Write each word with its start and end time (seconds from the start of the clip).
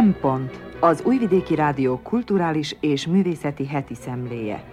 Szempont 0.00 0.60
az 0.80 1.02
Újvidéki 1.04 1.54
Rádió 1.54 2.00
kulturális 2.02 2.76
és 2.80 3.06
művészeti 3.06 3.66
heti 3.66 3.94
szemléje. 3.94 4.64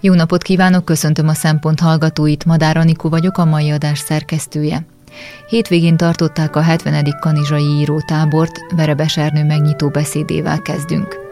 Jó 0.00 0.14
napot 0.14 0.42
kívánok, 0.42 0.84
köszöntöm 0.84 1.28
a 1.28 1.34
Szempont 1.34 1.80
hallgatóit, 1.80 2.44
Madár 2.44 2.76
Anikó 2.76 3.08
vagyok, 3.08 3.38
a 3.38 3.44
mai 3.44 3.70
adás 3.70 3.98
szerkesztője. 3.98 4.86
Hétvégén 5.48 5.96
tartották 5.96 6.56
a 6.56 6.60
70. 6.60 7.16
kanizsai 7.20 7.64
írótábort, 7.80 8.58
Verebes 8.76 9.16
Ernő 9.16 9.44
megnyitó 9.44 9.88
beszédével 9.88 10.62
kezdünk. 10.62 11.27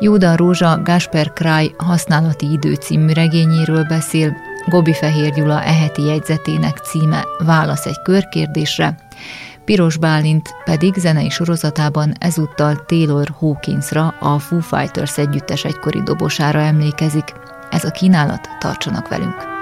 Jóda 0.00 0.36
Rózsa 0.36 0.80
Gásper 0.82 1.32
Kraj 1.32 1.74
használati 1.76 2.52
idő 2.52 2.74
című 2.74 3.12
regényéről 3.12 3.84
beszél, 3.84 4.36
Gobi 4.68 4.92
Fehér 4.92 5.32
Gyula 5.32 5.62
eheti 5.62 6.02
jegyzetének 6.02 6.76
címe 6.76 7.24
Válasz 7.38 7.86
egy 7.86 8.02
körkérdésre, 8.02 8.94
Piros 9.64 9.96
Bálint 9.96 10.48
pedig 10.64 10.94
zenei 10.94 11.30
sorozatában 11.30 12.14
ezúttal 12.18 12.84
Taylor 12.86 13.34
Hawkinsra, 13.38 14.14
a 14.20 14.38
Foo 14.38 14.60
Fighters 14.60 15.18
együttes 15.18 15.64
egykori 15.64 16.02
dobosára 16.02 16.60
emlékezik. 16.60 17.32
Ez 17.70 17.84
a 17.84 17.90
kínálat, 17.90 18.48
tartsanak 18.58 19.08
velünk! 19.08 19.55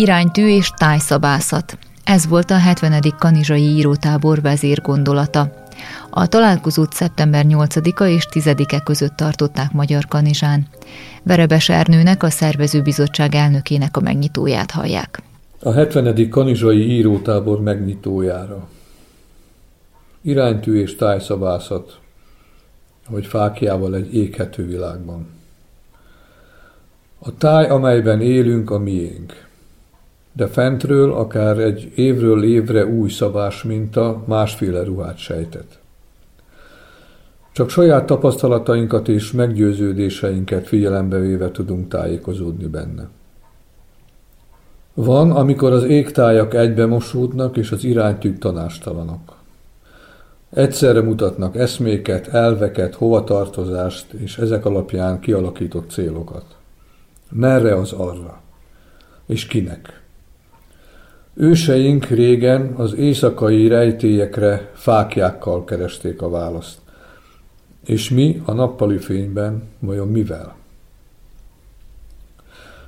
Iránytű 0.00 0.48
és 0.48 0.70
tájszabászat. 0.70 1.78
Ez 2.04 2.26
volt 2.26 2.50
a 2.50 2.58
70. 2.58 3.02
kanizsai 3.18 3.62
írótábor 3.62 4.40
vezér 4.40 4.80
gondolata. 4.80 5.52
A 6.10 6.26
találkozót 6.26 6.92
szeptember 6.92 7.44
8-a 7.48 8.04
és 8.04 8.26
10-e 8.30 8.80
között 8.80 9.16
tartották 9.16 9.72
Magyar 9.72 10.06
Kanizsán. 10.08 10.66
Verebes 11.22 11.68
Ernőnek, 11.68 12.22
a 12.22 12.30
szervezőbizottság 12.30 13.34
elnökének 13.34 13.96
a 13.96 14.00
megnyitóját 14.00 14.70
hallják. 14.70 15.22
A 15.62 15.72
70. 15.72 16.28
kanizsai 16.28 16.90
írótábor 16.90 17.60
megnyitójára. 17.60 18.68
Iránytű 20.20 20.80
és 20.80 20.96
tájszabászat, 20.96 21.98
hogy 23.06 23.26
fákjával 23.26 23.94
egy 23.94 24.14
éghető 24.14 24.66
világban. 24.66 25.26
A 27.18 27.36
táj, 27.36 27.68
amelyben 27.68 28.20
élünk, 28.20 28.70
a 28.70 28.78
miénk 28.78 29.48
de 30.32 30.46
fentről 30.46 31.12
akár 31.12 31.58
egy 31.58 31.92
évről 31.94 32.44
évre 32.44 32.86
új 32.86 33.08
szabás 33.08 33.62
minta 33.62 34.22
másféle 34.26 34.82
ruhát 34.82 35.16
sejtett. 35.16 35.78
Csak 37.52 37.70
saját 37.70 38.06
tapasztalatainkat 38.06 39.08
és 39.08 39.32
meggyőződéseinket 39.32 40.66
figyelembe 40.66 41.18
véve 41.18 41.50
tudunk 41.50 41.88
tájékozódni 41.88 42.66
benne. 42.66 43.08
Van, 44.94 45.30
amikor 45.30 45.72
az 45.72 45.84
égtájak 45.84 46.54
egybe 46.54 46.86
mosódnak, 46.86 47.56
és 47.56 47.70
az 47.70 47.84
iránytűk 47.84 48.38
tanástalanok. 48.38 49.36
Egyszerre 50.50 51.00
mutatnak 51.02 51.56
eszméket, 51.56 52.26
elveket, 52.28 52.94
hovatartozást, 52.94 54.12
és 54.12 54.38
ezek 54.38 54.64
alapján 54.64 55.20
kialakított 55.20 55.90
célokat. 55.90 56.44
Merre 57.30 57.76
az 57.76 57.92
arra? 57.92 58.40
És 59.26 59.46
kinek? 59.46 59.99
Őseink 61.34 62.04
régen 62.04 62.74
az 62.76 62.94
éjszakai 62.94 63.68
rejtélyekre 63.68 64.70
fákjákkal 64.74 65.64
keresték 65.64 66.22
a 66.22 66.30
választ. 66.30 66.78
És 67.84 68.10
mi 68.10 68.42
a 68.44 68.52
nappali 68.52 68.98
fényben 68.98 69.62
vajon 69.78 70.08
mivel? 70.08 70.56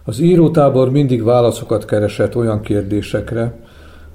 Az 0.05 0.19
írótábor 0.19 0.91
mindig 0.91 1.23
válaszokat 1.23 1.85
keresett 1.85 2.37
olyan 2.37 2.61
kérdésekre, 2.61 3.59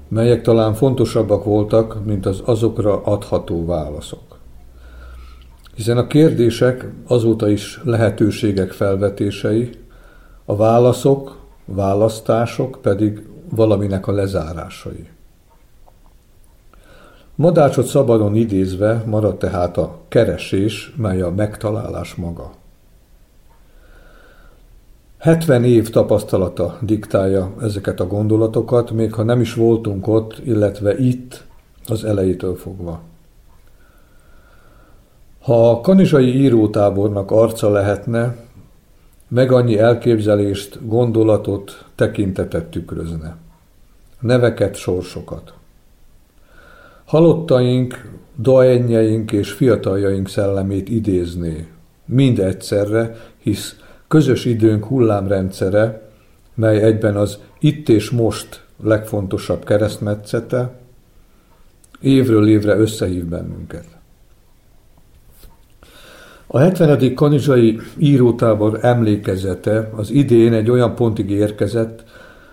melyek 0.08 0.42
talán 0.42 0.74
fontosabbak 0.74 1.44
voltak, 1.44 2.04
mint 2.04 2.26
az 2.26 2.42
azokra 2.44 3.02
adható 3.02 3.64
válaszok. 3.64 4.38
Hiszen 5.74 5.96
a 5.96 6.06
kérdések 6.06 6.86
azóta 7.06 7.48
is 7.48 7.80
lehetőségek 7.84 8.72
felvetései, 8.72 9.70
a 10.44 10.56
válaszok, 10.56 11.36
választások 11.64 12.78
pedig 12.82 13.22
valaminek 13.50 14.06
a 14.06 14.12
lezárásai. 14.12 15.08
Madácsot 17.34 17.86
szabadon 17.86 18.34
idézve 18.34 19.02
marad 19.06 19.36
tehát 19.36 19.76
a 19.76 19.98
keresés, 20.08 20.92
mely 20.96 21.20
a 21.20 21.30
megtalálás 21.30 22.14
maga. 22.14 22.50
70 25.18 25.64
év 25.64 25.90
tapasztalata 25.90 26.78
diktálja 26.80 27.54
ezeket 27.60 28.00
a 28.00 28.06
gondolatokat, 28.06 28.90
még 28.90 29.12
ha 29.12 29.22
nem 29.22 29.40
is 29.40 29.54
voltunk 29.54 30.06
ott, 30.06 30.38
illetve 30.44 30.98
itt 30.98 31.44
az 31.86 32.04
elejétől 32.04 32.56
fogva. 32.56 33.00
Ha 35.42 35.70
a 35.70 35.80
kanizsai 35.80 36.40
írótábornak 36.40 37.30
arca 37.30 37.70
lehetne, 37.70 38.36
meg 39.28 39.52
annyi 39.52 39.78
elképzelést, 39.78 40.78
gondolatot, 40.86 41.84
tekintetet 41.94 42.66
tükrözne. 42.66 43.36
Neveket, 44.20 44.74
sorsokat. 44.74 45.52
Halottaink, 47.04 48.10
doenjeink 48.36 49.32
és 49.32 49.52
fiataljaink 49.52 50.28
szellemét 50.28 50.88
idézné, 50.88 51.66
mind 52.04 52.38
egyszerre, 52.38 53.16
hisz 53.38 53.76
közös 54.08 54.44
időnk 54.44 54.84
hullámrendszere, 54.84 56.10
mely 56.54 56.82
egyben 56.82 57.16
az 57.16 57.38
itt 57.58 57.88
és 57.88 58.10
most 58.10 58.64
legfontosabb 58.82 59.64
keresztmetszete, 59.64 60.70
évről 62.00 62.48
évre 62.48 62.76
összehív 62.76 63.24
bennünket. 63.24 63.97
A 66.50 66.58
70. 66.58 67.14
kanizsai 67.14 67.80
írótábor 67.96 68.78
emlékezete 68.82 69.90
az 69.96 70.10
idén 70.10 70.52
egy 70.52 70.70
olyan 70.70 70.94
pontig 70.94 71.30
érkezett, 71.30 72.04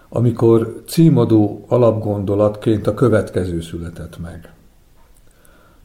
amikor 0.10 0.82
címadó 0.88 1.66
alapgondolatként 1.68 2.88
a 2.88 2.94
következő 2.94 3.62
született 3.62 4.22
meg. 4.22 4.54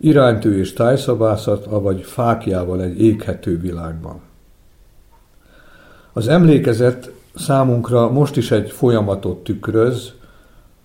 Iránytű 0.00 0.58
és 0.58 0.72
tájszabászat, 0.72 1.66
avagy 1.66 2.02
fákjával 2.02 2.82
egy 2.82 3.00
éghető 3.00 3.58
világban. 3.58 4.20
Az 6.12 6.28
emlékezet 6.28 7.12
számunkra 7.34 8.10
most 8.10 8.36
is 8.36 8.50
egy 8.50 8.70
folyamatot 8.70 9.44
tükröz, 9.44 10.12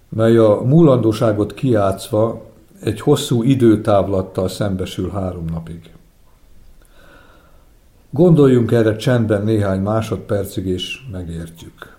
mely 0.10 0.38
a 0.38 0.62
múlandóságot 0.66 1.54
kiátszva 1.54 2.45
egy 2.81 3.01
hosszú 3.01 3.44
időtávlattal 3.44 4.48
szembesül 4.48 5.10
három 5.10 5.45
napig. 5.51 5.89
Gondoljunk 8.15 8.71
erre 8.71 8.95
csendben 8.95 9.44
néhány 9.44 9.81
másodpercig, 9.81 10.65
és 10.65 11.00
megértjük. 11.12 11.97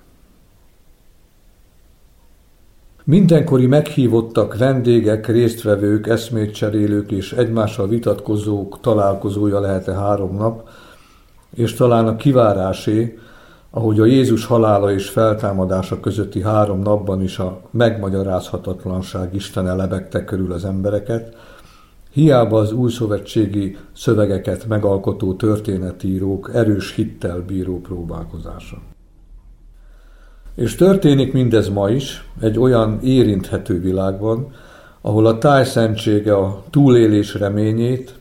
Mindenkori 3.04 3.66
meghívottak, 3.66 4.56
vendégek, 4.56 5.26
résztvevők, 5.26 6.06
eszmétcserélők 6.06 7.10
és 7.10 7.32
egymással 7.32 7.88
vitatkozók 7.88 8.80
találkozója 8.80 9.60
lehet-e 9.60 9.94
három 9.94 10.36
nap, 10.36 10.68
és 11.54 11.74
talán 11.74 12.06
a 12.06 12.16
kivárásé, 12.16 13.18
ahogy 13.70 14.00
a 14.00 14.04
Jézus 14.04 14.44
halála 14.44 14.92
és 14.92 15.08
feltámadása 15.08 16.00
közötti 16.00 16.42
három 16.42 16.80
napban 16.80 17.22
is 17.22 17.38
a 17.38 17.60
megmagyarázhatatlanság 17.70 19.34
Istene 19.34 19.74
lebegte 19.74 20.24
körül 20.24 20.52
az 20.52 20.64
embereket, 20.64 21.36
hiába 22.16 22.58
az 22.58 22.72
új 22.72 22.90
szövetségi 22.90 23.76
szövegeket 23.92 24.66
megalkotó 24.66 25.34
történetírók 25.34 26.50
erős 26.54 26.94
hittel 26.94 27.40
bíró 27.40 27.80
próbálkozása. 27.80 28.78
És 30.54 30.74
történik 30.74 31.32
mindez 31.32 31.68
ma 31.68 31.90
is, 31.90 32.30
egy 32.40 32.58
olyan 32.58 33.00
érinthető 33.02 33.80
világban, 33.80 34.52
ahol 35.00 35.26
a 35.26 35.38
tájszentsége 35.38 36.36
a 36.36 36.62
túlélés 36.70 37.34
reményét, 37.34 38.14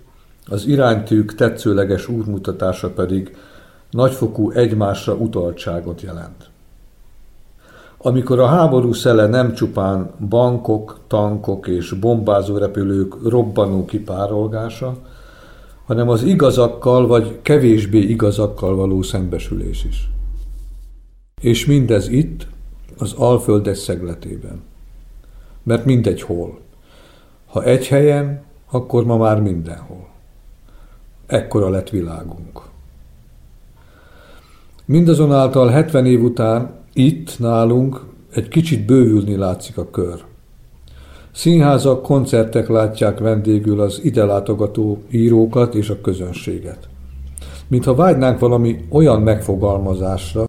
az 0.45 0.65
iránytűk 0.65 1.35
tetszőleges 1.35 2.07
útmutatása 2.07 2.89
pedig 2.89 3.37
nagyfokú 3.91 4.51
egymásra 4.51 5.13
utaltságot 5.13 6.01
jelent. 6.01 6.49
Amikor 8.05 8.39
a 8.39 8.47
háború 8.47 8.93
szele 8.93 9.27
nem 9.27 9.53
csupán 9.53 10.11
bankok, 10.29 10.99
tankok 11.07 11.67
és 11.67 11.91
bombázó 11.91 12.57
repülők 12.57 13.29
robbanó 13.29 13.85
kipárolgása, 13.85 14.97
hanem 15.85 16.09
az 16.09 16.23
igazakkal 16.23 17.07
vagy 17.07 17.39
kevésbé 17.41 17.99
igazakkal 17.99 18.75
való 18.75 19.01
szembesülés 19.01 19.83
is. 19.83 20.09
És 21.41 21.65
mindez 21.65 22.07
itt, 22.07 22.47
az 22.97 23.13
Alföldes 23.13 23.77
szegletében. 23.77 24.61
Mert 25.63 25.85
mindegy 25.85 26.21
hol. 26.21 26.59
Ha 27.45 27.63
egy 27.63 27.87
helyen, 27.87 28.43
akkor 28.71 29.05
ma 29.05 29.17
már 29.17 29.41
mindenhol. 29.41 30.07
Ekkora 31.25 31.69
lett 31.69 31.89
világunk. 31.89 32.61
Mindazonáltal 34.85 35.67
70 35.67 36.05
év 36.05 36.23
után 36.23 36.83
itt 36.97 37.39
nálunk 37.39 38.01
egy 38.33 38.47
kicsit 38.47 38.85
bővülni 38.85 39.35
látszik 39.35 39.77
a 39.77 39.89
kör. 39.89 40.23
Színházak, 41.31 42.01
koncertek 42.01 42.67
látják 42.67 43.19
vendégül 43.19 43.81
az 43.81 43.99
ide 44.03 44.25
látogató 44.25 45.01
írókat 45.09 45.75
és 45.75 45.89
a 45.89 46.01
közönséget. 46.01 46.87
Mintha 47.67 47.95
vágynánk 47.95 48.39
valami 48.39 48.79
olyan 48.89 49.21
megfogalmazásra, 49.21 50.45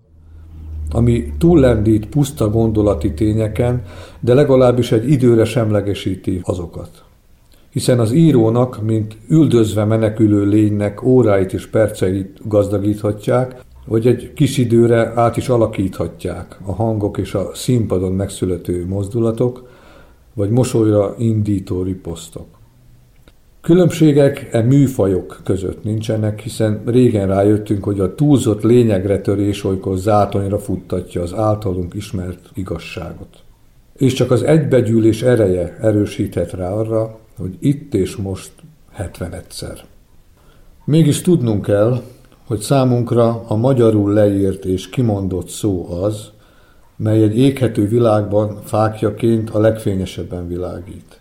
ami 0.91 1.33
túllendít 1.39 2.07
puszta 2.07 2.51
gondolati 2.51 3.13
tényeken, 3.13 3.83
de 4.21 4.35
legalábbis 4.35 4.93
egy 4.93 5.11
időre 5.11 5.45
semlegesíti 5.45 6.41
azokat. 6.43 7.05
Hiszen 7.71 8.01
az 8.01 8.13
írónak, 8.13 8.83
mint 8.83 9.17
üldözve 9.29 9.85
menekülő 9.85 10.45
lénynek 10.45 11.03
óráit 11.03 11.53
és 11.53 11.67
perceit 11.67 12.49
gazdagíthatják, 12.49 13.65
vagy 13.87 14.07
egy 14.07 14.33
kis 14.33 14.59
időre 14.59 15.13
át 15.15 15.37
is 15.37 15.49
alakíthatják 15.49 16.59
a 16.65 16.73
hangok 16.73 17.19
és 17.19 17.35
a 17.35 17.51
színpadon 17.55 18.13
megszülető 18.13 18.87
mozdulatok, 18.87 19.69
vagy 20.35 20.51
mosolyra 20.51 21.15
indító 21.19 21.83
riposztok. 21.83 22.47
Különbségek 23.61 24.49
e 24.53 24.61
műfajok 24.61 25.41
között 25.45 25.85
nincsenek, 25.85 26.41
hiszen 26.41 26.83
régen 26.85 27.27
rájöttünk, 27.27 27.85
hogy 27.85 28.01
a 28.01 28.15
túlzott 28.15 28.63
lényegre 28.63 29.21
törés 29.21 29.65
olykor 29.65 29.97
zátonyra 29.97 30.59
futtatja 30.59 31.23
az 31.23 31.35
általunk 31.35 31.95
ismert 31.95 32.51
igazságot. 32.55 33.37
És 33.97 34.13
csak 34.13 34.31
az 34.31 34.43
egybegyűlés 34.43 35.23
ereje 35.23 35.77
erősíthet 35.81 36.53
rá 36.53 36.71
arra, 36.71 37.19
hogy 37.39 37.57
itt 37.61 37.95
és 37.95 38.17
most 38.17 38.53
71-szer. 38.99 39.79
Mégis 40.85 41.21
tudnunk 41.21 41.65
kell, 41.65 42.03
hogy 42.47 42.61
számunkra 42.61 43.45
a 43.47 43.57
magyarul 43.57 44.13
leírt 44.13 44.65
és 44.65 44.89
kimondott 44.89 45.49
szó 45.49 46.03
az, 46.03 46.31
mely 46.97 47.23
egy 47.23 47.39
éghető 47.39 47.89
világban 47.89 48.59
fákjaként 48.65 49.51
a 49.51 49.59
legfényesebben 49.59 50.49
világít. 50.49 51.21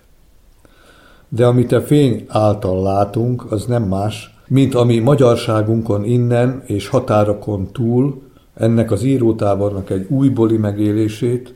De 1.29 1.45
amit 1.45 1.71
a 1.71 1.81
fény 1.81 2.25
által 2.27 2.83
látunk, 2.83 3.51
az 3.51 3.65
nem 3.65 3.83
más, 3.83 4.35
mint 4.47 4.75
ami 4.75 4.99
magyarságunkon 4.99 6.03
innen 6.03 6.63
és 6.65 6.87
határokon 6.87 7.71
túl 7.71 8.21
ennek 8.53 8.91
az 8.91 9.03
írótábornak 9.03 9.89
egy 9.89 10.05
újbóli 10.09 10.57
megélését, 10.57 11.53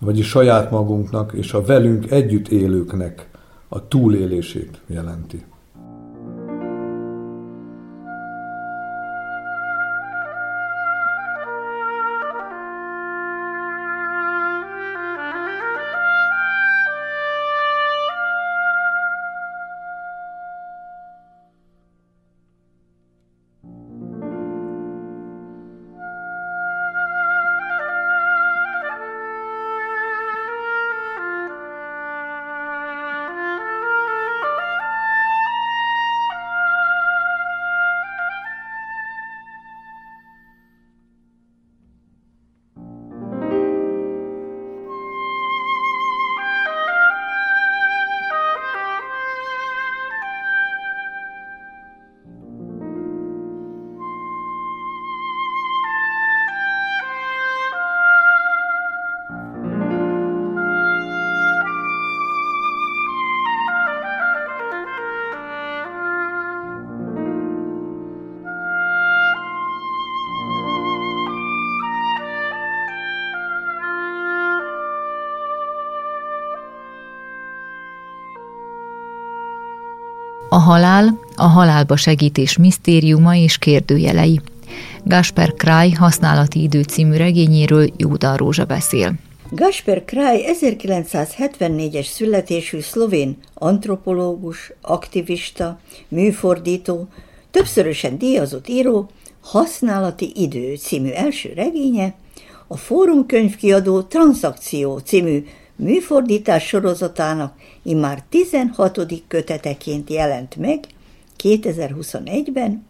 vagyis 0.00 0.28
saját 0.28 0.70
magunknak 0.70 1.32
és 1.32 1.52
a 1.52 1.62
velünk 1.62 2.10
együtt 2.10 2.48
élőknek 2.48 3.30
a 3.68 3.88
túlélését 3.88 4.80
jelenti. 4.86 5.44
A 80.52 80.58
halál, 80.58 81.18
a 81.36 81.46
halálba 81.46 81.96
segítés 81.96 82.56
misztériuma 82.56 83.36
és 83.36 83.58
kérdőjelei. 83.58 84.40
Gasper 85.04 85.52
Kraj 85.52 85.90
használati 85.90 86.62
idő 86.62 86.82
című 86.82 87.16
regényéről 87.16 87.90
Júda 87.96 88.36
Rózsa 88.36 88.64
beszél. 88.64 89.14
Gasper 89.50 90.04
Kraj 90.04 90.44
1974-es 90.60 92.06
születésű 92.06 92.80
szlovén 92.80 93.36
antropológus, 93.54 94.72
aktivista, 94.80 95.78
műfordító, 96.08 97.08
többszörösen 97.50 98.18
díjazott 98.18 98.68
író, 98.68 99.10
Használati 99.40 100.32
idő 100.34 100.74
című 100.74 101.10
első 101.10 101.52
regénye, 101.54 102.14
a 102.66 102.76
Fórum 102.76 103.26
könyvkiadó 103.26 104.02
Transzakció 104.02 104.98
című 104.98 105.44
műfordítás 105.80 106.66
sorozatának 106.66 107.54
immár 107.82 108.22
16. 108.28 109.00
köteteként 109.28 110.10
jelent 110.10 110.56
meg 110.56 110.84
2021-ben, 111.42 112.86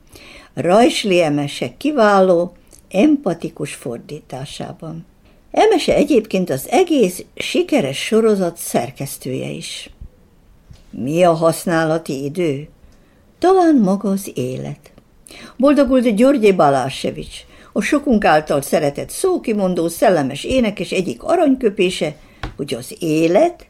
Rajsli 0.54 1.22
Emese 1.22 1.76
kiváló, 1.76 2.52
empatikus 2.90 3.74
fordításában. 3.74 5.06
Emese 5.50 5.94
egyébként 5.94 6.50
az 6.50 6.68
egész 6.70 7.24
sikeres 7.34 7.98
sorozat 7.98 8.56
szerkesztője 8.56 9.48
is. 9.48 9.90
Mi 10.90 11.22
a 11.22 11.32
használati 11.32 12.24
idő? 12.24 12.68
Talán 13.38 13.76
maga 13.76 14.10
az 14.10 14.30
élet. 14.34 14.92
Boldogult 15.56 16.14
Györgyi 16.14 16.52
Balásevics, 16.52 17.36
a 17.72 17.80
sokunk 17.80 18.24
által 18.24 18.62
szeretett 18.62 19.10
szókimondó, 19.10 19.88
szellemes 19.88 20.44
énekes 20.44 20.90
egyik 20.90 21.22
aranyköpése– 21.22 22.14
hogy 22.60 22.74
az 22.74 22.96
élet 22.98 23.66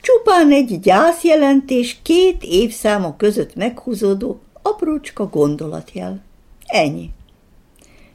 csupán 0.00 0.50
egy 0.50 0.80
gyászjelentés 0.80 1.98
két 2.02 2.42
évszáma 2.42 3.16
között 3.16 3.54
meghúzódó 3.54 4.40
aprócska 4.62 5.26
gondolatjel. 5.26 6.22
Ennyi. 6.66 7.10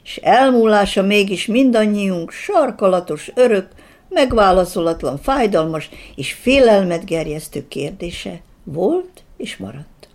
És 0.04 0.18
elmúlása 0.18 1.02
mégis 1.02 1.46
mindannyiunk 1.46 2.32
sarkalatos 2.32 3.32
örök, 3.36 3.68
megválaszolatlan, 4.10 5.18
fájdalmas 5.18 5.90
és 6.16 6.34
félelmet 6.34 7.06
gerjesztő 7.06 7.68
kérdése 7.68 8.42
volt 8.64 9.24
és 9.38 9.58
maradt. 9.58 10.08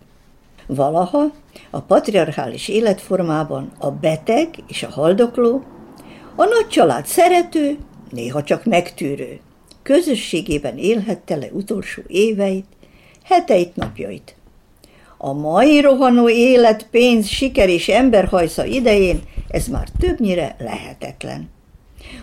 Valaha 0.67 1.31
a 1.69 1.79
patriarchális 1.79 2.67
életformában 2.67 3.71
a 3.77 3.91
beteg 3.91 4.49
és 4.67 4.83
a 4.83 4.89
haldokló, 4.89 5.63
a 6.35 6.43
nagy 6.43 6.67
család 6.67 7.05
szerető, 7.05 7.77
néha 8.09 8.43
csak 8.43 8.65
megtűrő, 8.65 9.39
közösségében 9.85 10.77
élhette 10.77 11.35
le 11.35 11.47
utolsó 11.51 12.01
éveit, 12.07 12.65
heteit, 13.23 13.75
napjait. 13.75 14.35
A 15.17 15.33
mai 15.33 15.81
rohanó 15.81 16.29
élet, 16.29 16.87
pénz, 16.91 17.27
siker 17.27 17.69
és 17.69 17.87
emberhajsza 17.87 18.65
idején 18.65 19.21
ez 19.47 19.67
már 19.67 19.87
többnyire 19.99 20.55
lehetetlen. 20.59 21.49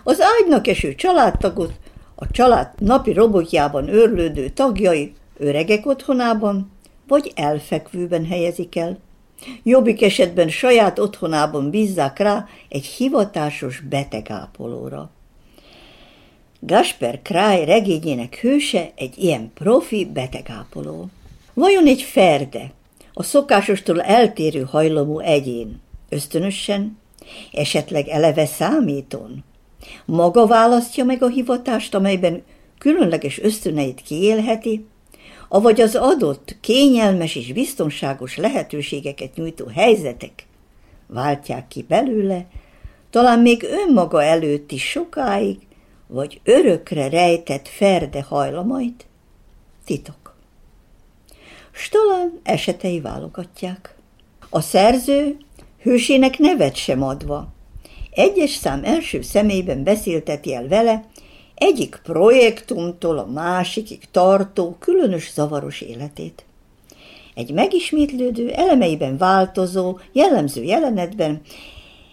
Az 0.04 0.18
ágynak 0.20 0.66
eső 0.66 0.94
családtagot 0.94 1.72
a 2.14 2.30
család 2.30 2.68
napi 2.78 3.12
robotjában 3.12 3.88
őrlődő 3.88 4.48
tagjai 4.48 5.12
öregek 5.36 5.86
otthonában 5.86 6.70
vagy 7.08 7.32
elfekvőben 7.34 8.26
helyezik 8.26 8.76
el. 8.76 8.98
Jobbik 9.62 10.02
esetben 10.02 10.48
saját 10.48 10.98
otthonában 10.98 11.70
bízzák 11.70 12.18
rá 12.18 12.46
egy 12.68 12.84
hivatásos 12.84 13.80
betegápolóra. 13.80 15.10
Gasper 16.64 17.22
Kráj 17.22 17.64
regényének 17.64 18.40
hőse 18.40 18.90
egy 18.94 19.18
ilyen 19.18 19.50
profi 19.54 20.04
betegápoló. 20.04 21.08
Vajon 21.54 21.86
egy 21.86 22.02
ferde, 22.02 22.72
a 23.12 23.22
szokásostól 23.22 24.00
eltérő 24.00 24.62
hajlamú 24.62 25.18
egyén, 25.18 25.80
ösztönösen, 26.08 26.98
esetleg 27.52 28.08
eleve 28.08 28.46
számíton, 28.46 29.44
maga 30.04 30.46
választja 30.46 31.04
meg 31.04 31.22
a 31.22 31.28
hivatást, 31.28 31.94
amelyben 31.94 32.42
különleges 32.78 33.40
ösztöneit 33.40 34.02
kiélheti, 34.02 34.86
avagy 35.48 35.80
az 35.80 35.94
adott, 35.94 36.56
kényelmes 36.60 37.34
és 37.34 37.52
biztonságos 37.52 38.36
lehetőségeket 38.36 39.34
nyújtó 39.34 39.66
helyzetek 39.66 40.46
váltják 41.06 41.68
ki 41.68 41.84
belőle, 41.88 42.46
talán 43.10 43.38
még 43.38 43.62
önmaga 43.62 44.22
előtt 44.22 44.72
is 44.72 44.90
sokáig, 44.90 45.58
vagy 46.12 46.40
örökre 46.44 47.08
rejtett 47.08 47.68
ferde 47.68 48.22
hajlamait? 48.22 49.06
Titok. 49.84 50.36
Stolan 51.70 52.40
esetei 52.42 53.00
válogatják. 53.00 53.94
A 54.50 54.60
szerző 54.60 55.36
hősének 55.82 56.38
nevet 56.38 56.74
sem 56.74 57.02
adva, 57.02 57.48
egyes 58.10 58.50
szám 58.50 58.84
első 58.84 59.22
személyben 59.22 59.84
beszélteti 59.84 60.54
el 60.54 60.68
vele 60.68 61.04
egyik 61.54 62.00
projektumtól 62.02 63.18
a 63.18 63.26
másikig 63.26 64.10
tartó, 64.10 64.76
különös 64.78 65.32
zavaros 65.32 65.80
életét. 65.80 66.44
Egy 67.34 67.52
megismétlődő, 67.52 68.50
elemeiben 68.50 69.16
változó, 69.16 69.98
jellemző 70.12 70.62
jelenetben 70.62 71.40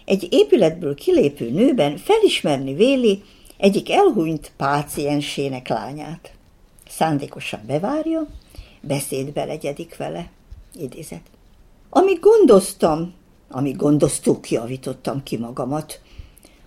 egy 0.04 0.26
épületből 0.30 0.94
kilépő 0.94 1.50
nőben 1.50 1.96
felismerni 1.96 2.74
véli 2.74 3.22
egyik 3.60 3.90
elhunyt 3.90 4.52
páciensének 4.56 5.68
lányát. 5.68 6.32
Szándékosan 6.88 7.60
bevárja, 7.66 8.26
beszédbe 8.80 9.44
legyedik 9.44 9.96
vele. 9.96 10.30
Idézet. 10.74 11.22
Amíg 11.90 12.20
gondoztam, 12.20 13.14
amíg 13.50 13.76
gondoztuk, 13.76 14.50
javítottam 14.50 15.22
ki 15.22 15.36
magamat, 15.36 16.00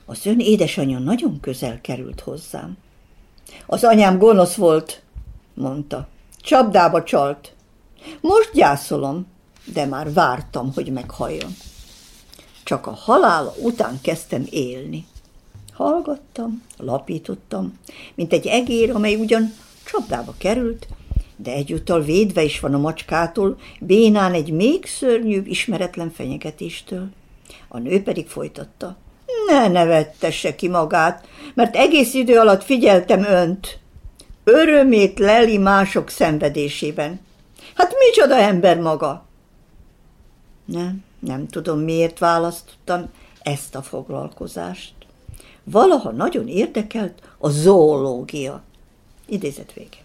az 0.05 0.25
ön 0.25 0.39
édesanyja 0.39 0.99
nagyon 0.99 1.39
közel 1.39 1.81
került 1.81 2.19
hozzám. 2.19 2.77
Az 3.65 3.83
anyám 3.83 4.17
gonosz 4.17 4.55
volt, 4.55 5.01
mondta. 5.53 6.07
Csapdába 6.37 7.03
csalt. 7.03 7.53
Most 8.21 8.51
gyászolom, 8.53 9.27
de 9.73 9.85
már 9.85 10.13
vártam, 10.13 10.71
hogy 10.73 10.91
meghalljon. 10.91 11.55
Csak 12.63 12.87
a 12.87 12.91
halála 12.91 13.53
után 13.61 13.99
kezdtem 14.01 14.45
élni. 14.49 15.05
Hallgattam, 15.73 16.63
lapítottam, 16.77 17.79
mint 18.15 18.33
egy 18.33 18.47
egér, 18.47 18.91
amely 18.91 19.15
ugyan 19.15 19.53
csapdába 19.85 20.33
került, 20.37 20.87
de 21.35 21.51
egyúttal 21.51 22.01
védve 22.01 22.43
is 22.43 22.59
van 22.59 22.73
a 22.73 22.77
macskától, 22.77 23.57
bénán 23.79 24.33
egy 24.33 24.51
még 24.51 24.85
szörnyűbb, 24.85 25.47
ismeretlen 25.47 26.11
fenyegetéstől. 26.11 27.07
A 27.67 27.77
nő 27.77 28.03
pedig 28.03 28.27
folytatta. 28.27 28.97
Ne 29.47 29.67
nevettesse 29.67 30.55
ki 30.55 30.67
magát, 30.67 31.27
mert 31.53 31.75
egész 31.75 32.13
idő 32.13 32.37
alatt 32.39 32.63
figyeltem 32.63 33.23
önt. 33.23 33.79
Örömét 34.43 35.19
leli 35.19 35.57
mások 35.57 36.09
szenvedésében. 36.09 37.19
Hát 37.75 37.95
micsoda 37.99 38.35
ember 38.35 38.79
maga? 38.79 39.25
Nem, 40.65 41.03
nem 41.19 41.47
tudom, 41.47 41.79
miért 41.79 42.19
választottam 42.19 43.09
ezt 43.41 43.75
a 43.75 43.81
foglalkozást. 43.81 44.93
Valaha 45.63 46.11
nagyon 46.11 46.47
érdekelt 46.47 47.21
a 47.37 47.49
zoológia. 47.49 48.63
Idézet 49.25 49.73
vége. 49.73 49.97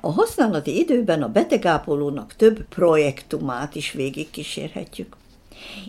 A 0.00 0.12
használati 0.12 0.78
időben 0.78 1.22
a 1.22 1.28
betegápolónak 1.28 2.34
több 2.36 2.64
projektumát 2.68 3.74
is 3.74 3.92
végigkísérhetjük. 3.92 5.16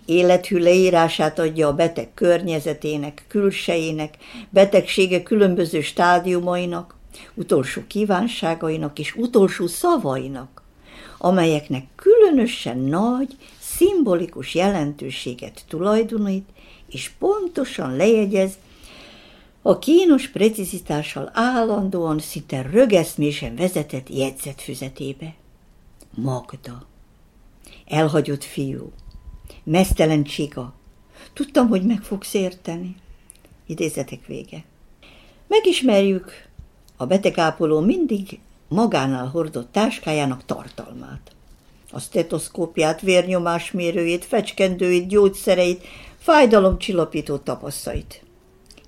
Élethű 0.06 0.58
leírását 0.58 1.40
adja 1.40 1.68
a 1.68 1.74
beteg 1.74 2.14
környezetének, 2.14 3.26
külsejének, 3.28 4.18
betegsége 4.50 5.24
különböző 5.24 5.82
stádiumainak, 5.82 6.96
utolsó 7.34 7.82
kívánságainak 7.88 9.00
és 9.00 9.16
utolsó 9.16 9.68
szavainak, 9.68 10.62
amelyeknek 11.18 11.86
különösen 11.96 12.78
nagy, 12.78 13.38
szimbolikus 13.60 14.56
jelentőséget 14.56 15.64
tulajdonít, 15.68 16.50
és 16.96 17.12
pontosan 17.20 17.96
lejegyez 17.96 18.58
a 19.62 19.80
kínos 19.80 20.28
precizitással 20.28 21.30
állandóan, 21.34 22.20
szinte 22.20 22.62
rögeszmésen 22.62 23.56
vezetett 23.56 24.10
jegyzetfüzetébe. 24.10 25.34
Magda. 26.14 26.88
Elhagyott 27.88 28.44
fiú. 28.44 28.92
Mesztelen 29.64 30.24
csiga. 30.24 30.74
Tudtam, 31.34 31.68
hogy 31.68 31.86
meg 31.86 32.02
fogsz 32.02 32.34
érteni. 32.34 32.96
Idézetek 33.66 34.26
vége. 34.26 34.64
Megismerjük 35.48 36.32
a 36.98 37.06
betegápoló 37.06 37.80
mindig 37.80 38.40
magánál 38.68 39.28
hordott 39.28 39.72
táskájának 39.72 40.46
tartalmát. 40.46 41.32
A 41.92 42.00
stetoszkópját, 42.00 43.02
vérnyomásmérőjét, 43.02 44.26
fecskendőit, 44.26 45.08
gyógyszereit, 45.08 45.84
fájdalomcsillapító 46.26 47.38
tapaszait 47.38 48.24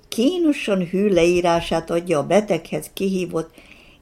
kínosan 0.08 0.88
hű 0.88 1.08
leírását 1.08 1.90
adja 1.90 2.18
a 2.18 2.26
beteghez 2.26 2.90
kihívott 2.92 3.50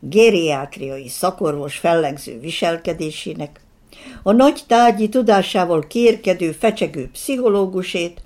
geriátriai 0.00 1.08
szakorvos 1.08 1.76
fellegző 1.76 2.40
viselkedésének, 2.40 3.60
a 4.22 4.32
nagy 4.32 4.60
tárgyi 4.66 5.08
tudásával 5.08 5.86
kérkedő, 5.86 6.52
fecsegő 6.52 7.08
pszichológusét, 7.12 8.22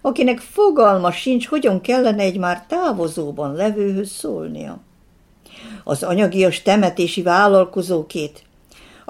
akinek 0.00 0.38
fogalma 0.38 1.12
sincs, 1.12 1.46
hogyan 1.46 1.80
kellene 1.80 2.22
egy 2.22 2.38
már 2.38 2.66
távozóban 2.66 3.54
levőhöz 3.54 4.10
szólnia. 4.10 4.80
Az 5.84 6.02
anyagias 6.02 6.62
temetési 6.62 7.22
vállalkozókét, 7.22 8.42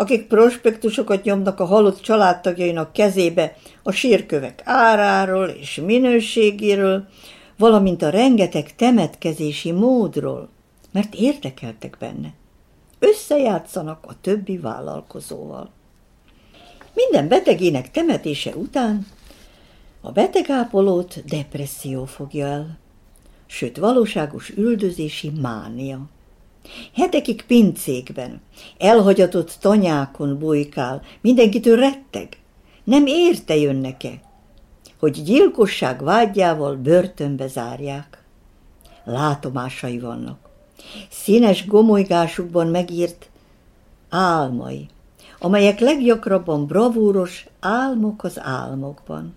akik 0.01 0.27
prospektusokat 0.27 1.25
nyomnak 1.25 1.61
a 1.61 1.65
halott 1.65 2.01
családtagjainak 2.01 2.93
kezébe 2.93 3.57
a 3.83 3.91
sírkövek 3.91 4.63
áráról 4.65 5.49
és 5.49 5.81
minőségéről, 5.85 7.09
valamint 7.57 8.03
a 8.03 8.09
rengeteg 8.09 8.75
temetkezési 8.75 9.73
módról, 9.73 10.49
mert 10.93 11.15
érdekeltek 11.15 11.97
benne. 11.99 12.33
Összejátszanak 12.99 14.05
a 14.07 14.21
többi 14.21 14.59
vállalkozóval. 14.59 15.71
Minden 16.95 17.29
betegének 17.29 17.91
temetése 17.91 18.57
után 18.57 19.07
a 20.01 20.13
betegápolót 20.13 21.25
depresszió 21.25 22.05
fogja 22.05 22.47
el, 22.47 22.79
sőt 23.47 23.77
valóságos 23.77 24.51
üldözési 24.51 25.31
mánia. 25.41 26.01
Hetekig 26.95 27.43
pincékben, 27.43 28.41
elhagyatott 28.79 29.57
tanyákon 29.61 30.39
bujkál, 30.39 31.03
mindenkitől 31.21 31.77
retteg. 31.77 32.29
Nem 32.85 33.07
érte 33.07 33.57
jönnek-e, 33.57 34.21
hogy 34.99 35.23
gyilkosság 35.23 36.03
vágyjával 36.03 36.77
börtönbe 36.77 37.47
zárják. 37.47 38.23
Látomásai 39.05 39.99
vannak. 39.99 40.39
Színes 41.11 41.67
gomolygásukban 41.67 42.67
megírt 42.67 43.31
álmai, 44.09 44.89
amelyek 45.39 45.81
leggyakrabban 45.81 46.67
bravúros 46.67 47.47
álmok 47.61 48.25
az 48.25 48.41
álmokban. 48.41 49.35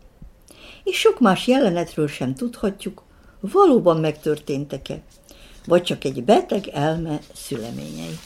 És 0.84 1.00
sok 1.00 1.20
más 1.20 1.48
jelenetről 1.48 2.08
sem 2.08 2.36
tudhatjuk, 2.36 3.04
valóban 3.40 3.98
megtörténtek-e, 3.98 5.02
vagy 5.66 5.84
csak 5.84 6.04
egy 6.04 6.24
beteg 6.24 6.68
elme 6.68 7.20
szüleményei. 7.34 8.20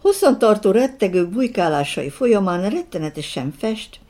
Hosszantartó 0.00 0.70
rettegő 0.70 1.26
bujkálásai 1.26 2.08
folyamán 2.08 2.70
rettenetesen 2.70 3.54
fest, 3.58 4.00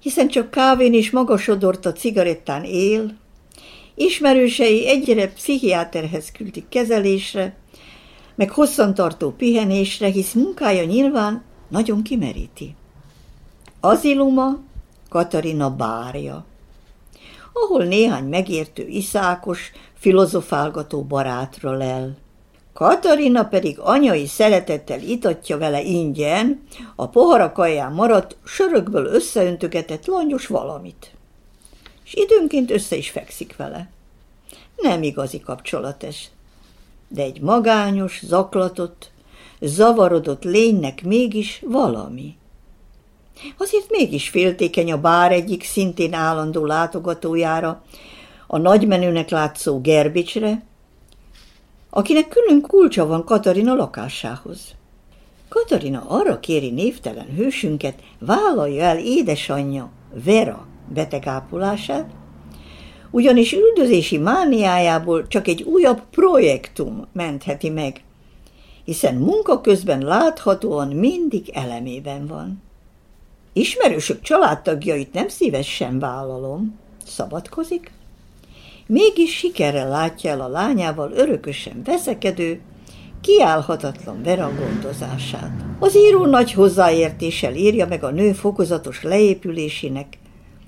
hiszen 0.00 0.28
csak 0.28 0.50
kávén 0.50 0.94
és 0.94 1.10
magasodort 1.10 1.86
a 1.86 1.92
cigarettán 1.92 2.64
él, 2.64 3.14
ismerősei 3.94 4.88
egyre 4.88 5.28
pszichiáterhez 5.28 6.30
küldik 6.30 6.68
kezelésre, 6.68 7.56
meg 8.34 8.50
hosszantartó 8.50 9.30
pihenésre, 9.30 10.06
hisz 10.06 10.32
munkája 10.32 10.84
nyilván 10.84 11.42
nagyon 11.68 12.02
kimeríti. 12.02 12.74
Aziluma 13.80 14.58
Katarina 15.08 15.70
bárja, 15.70 16.44
ahol 17.52 17.84
néhány 17.84 18.24
megértő 18.24 18.86
iszákos, 18.86 19.72
filozofálgató 19.94 21.02
barátra 21.02 21.72
lel. 21.72 22.16
Katarina 22.72 23.44
pedig 23.44 23.78
anyai 23.78 24.26
szeretettel 24.26 25.00
itatja 25.00 25.58
vele 25.58 25.82
ingyen 25.82 26.62
a 26.96 27.08
pohara 27.08 27.52
kaján 27.52 27.92
maradt, 27.92 28.36
sörökből 28.44 29.06
összeöntögetett 29.06 30.06
langyos 30.06 30.46
valamit. 30.46 31.10
És 32.04 32.14
időnként 32.14 32.70
össze 32.70 32.96
is 32.96 33.10
fekszik 33.10 33.56
vele. 33.56 33.90
Nem 34.76 35.02
igazi 35.02 35.40
kapcsolat 35.40 36.02
ez, 36.04 36.16
de 37.08 37.22
egy 37.22 37.40
magányos, 37.40 38.20
zaklatott, 38.24 39.10
zavarodott 39.60 40.44
lénynek 40.44 41.02
mégis 41.02 41.62
valami. 41.66 42.36
Azért 43.56 43.90
mégis 43.90 44.28
féltékeny 44.28 44.92
a 44.92 45.00
bár 45.00 45.32
egyik 45.32 45.64
szintén 45.64 46.14
állandó 46.14 46.64
látogatójára, 46.64 47.82
a 48.46 48.58
nagymenőnek 48.58 49.30
látszó 49.30 49.80
Gerbicsre, 49.80 50.62
akinek 51.90 52.28
külön 52.28 52.60
kulcsa 52.60 53.06
van 53.06 53.24
Katarina 53.24 53.74
lakásához. 53.74 54.74
Katarina 55.48 56.04
arra 56.08 56.40
kéri 56.40 56.70
névtelen 56.70 57.26
hősünket, 57.36 57.94
vállalja 58.18 58.82
el 58.82 58.98
édesanyja 58.98 59.90
Vera 60.24 60.66
betegápolását, 60.88 62.10
ugyanis 63.10 63.52
üldözési 63.52 64.18
mániájából 64.18 65.26
csak 65.26 65.48
egy 65.48 65.62
újabb 65.62 66.02
projektum 66.10 67.06
mentheti 67.12 67.68
meg, 67.68 68.02
hiszen 68.84 69.14
munka 69.14 69.60
közben 69.60 70.00
láthatóan 70.02 70.88
mindig 70.88 71.50
elemében 71.52 72.26
van. 72.26 72.62
Ismerősök 73.52 74.20
családtagjait 74.20 75.12
nem 75.12 75.28
szívesen 75.28 75.98
vállalom, 75.98 76.78
szabadkozik, 77.06 77.92
mégis 78.86 79.36
sikerrel 79.36 79.88
látja 79.88 80.30
el 80.30 80.40
a 80.40 80.48
lányával 80.48 81.12
örökösen 81.12 81.82
veszekedő, 81.84 82.60
kiállhatatlan 83.20 84.22
Vera 84.22 84.52
gondozását. 84.54 85.64
Az 85.78 85.96
író 85.96 86.26
nagy 86.26 86.52
hozzáértéssel 86.52 87.54
írja 87.54 87.86
meg 87.86 88.04
a 88.04 88.10
nő 88.10 88.32
fokozatos 88.32 89.02
leépülésének 89.02 90.18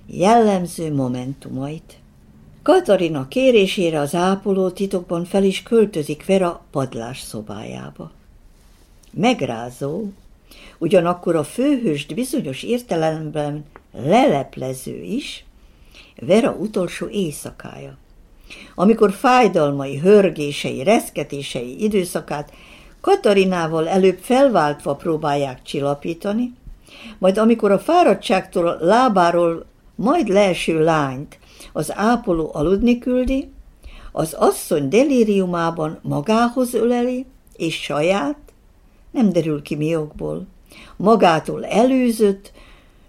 jellemző 0.06 0.94
momentumait. 0.94 1.96
Katarina 2.62 3.28
kérésére 3.28 3.98
az 3.98 4.14
ápoló 4.14 4.70
titokban 4.70 5.24
fel 5.24 5.44
is 5.44 5.62
költözik 5.62 6.26
Vera 6.26 6.64
padlás 6.70 7.20
szobájába. 7.20 8.10
Megrázó, 9.10 10.04
ugyanakkor 10.82 11.36
a 11.36 11.44
főhőst 11.44 12.14
bizonyos 12.14 12.62
értelemben 12.62 13.64
leleplező 13.92 15.02
is, 15.02 15.44
Vera 16.20 16.50
utolsó 16.50 17.08
éjszakája. 17.08 17.96
Amikor 18.74 19.12
fájdalmai, 19.12 19.98
hörgései, 19.98 20.82
reszketései 20.82 21.82
időszakát 21.82 22.52
Katarinával 23.00 23.88
előbb 23.88 24.18
felváltva 24.18 24.94
próbálják 24.94 25.62
csillapítani, 25.62 26.54
majd 27.18 27.38
amikor 27.38 27.70
a 27.70 27.78
fáradtságtól 27.78 28.76
lábáról 28.80 29.66
majd 29.94 30.28
leeső 30.28 30.84
lányt 30.84 31.38
az 31.72 31.92
ápoló 31.96 32.50
aludni 32.52 32.98
küldi, 32.98 33.52
az 34.12 34.32
asszony 34.32 34.88
delíriumában 34.88 35.98
magához 36.02 36.74
öleli, 36.74 37.26
és 37.56 37.82
saját, 37.82 38.38
nem 39.10 39.32
derül 39.32 39.62
ki 39.62 39.76
mi 39.76 39.96
okból, 39.96 40.46
magától 40.96 41.66
előzött, 41.66 42.52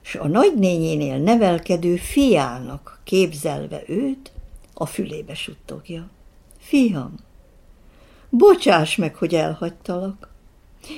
s 0.01 0.15
a 0.15 0.27
nagynényénél 0.27 1.17
nevelkedő 1.17 1.95
fiának 1.95 2.99
képzelve 3.03 3.81
őt, 3.87 4.31
a 4.73 4.85
fülébe 4.85 5.35
suttogja. 5.35 6.09
Fiam, 6.57 7.15
bocsáss 8.29 8.95
meg, 8.95 9.15
hogy 9.15 9.35
elhagytalak. 9.35 10.29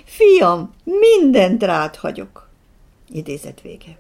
Fiam, 0.03 0.73
mindent 0.83 1.63
rád 1.63 1.95
hagyok. 1.95 2.49
Idézet 3.09 3.61
vége. 3.61 3.97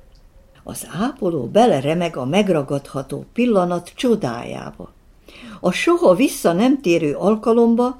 Az 0.63 0.87
ápoló 0.91 1.45
beleremeg 1.45 2.17
a 2.17 2.25
megragadható 2.25 3.25
pillanat 3.33 3.91
csodájába. 3.95 4.93
A 5.59 5.71
soha 5.71 6.15
vissza 6.15 6.53
nem 6.53 6.81
térő 6.81 7.15
alkalomba, 7.15 7.97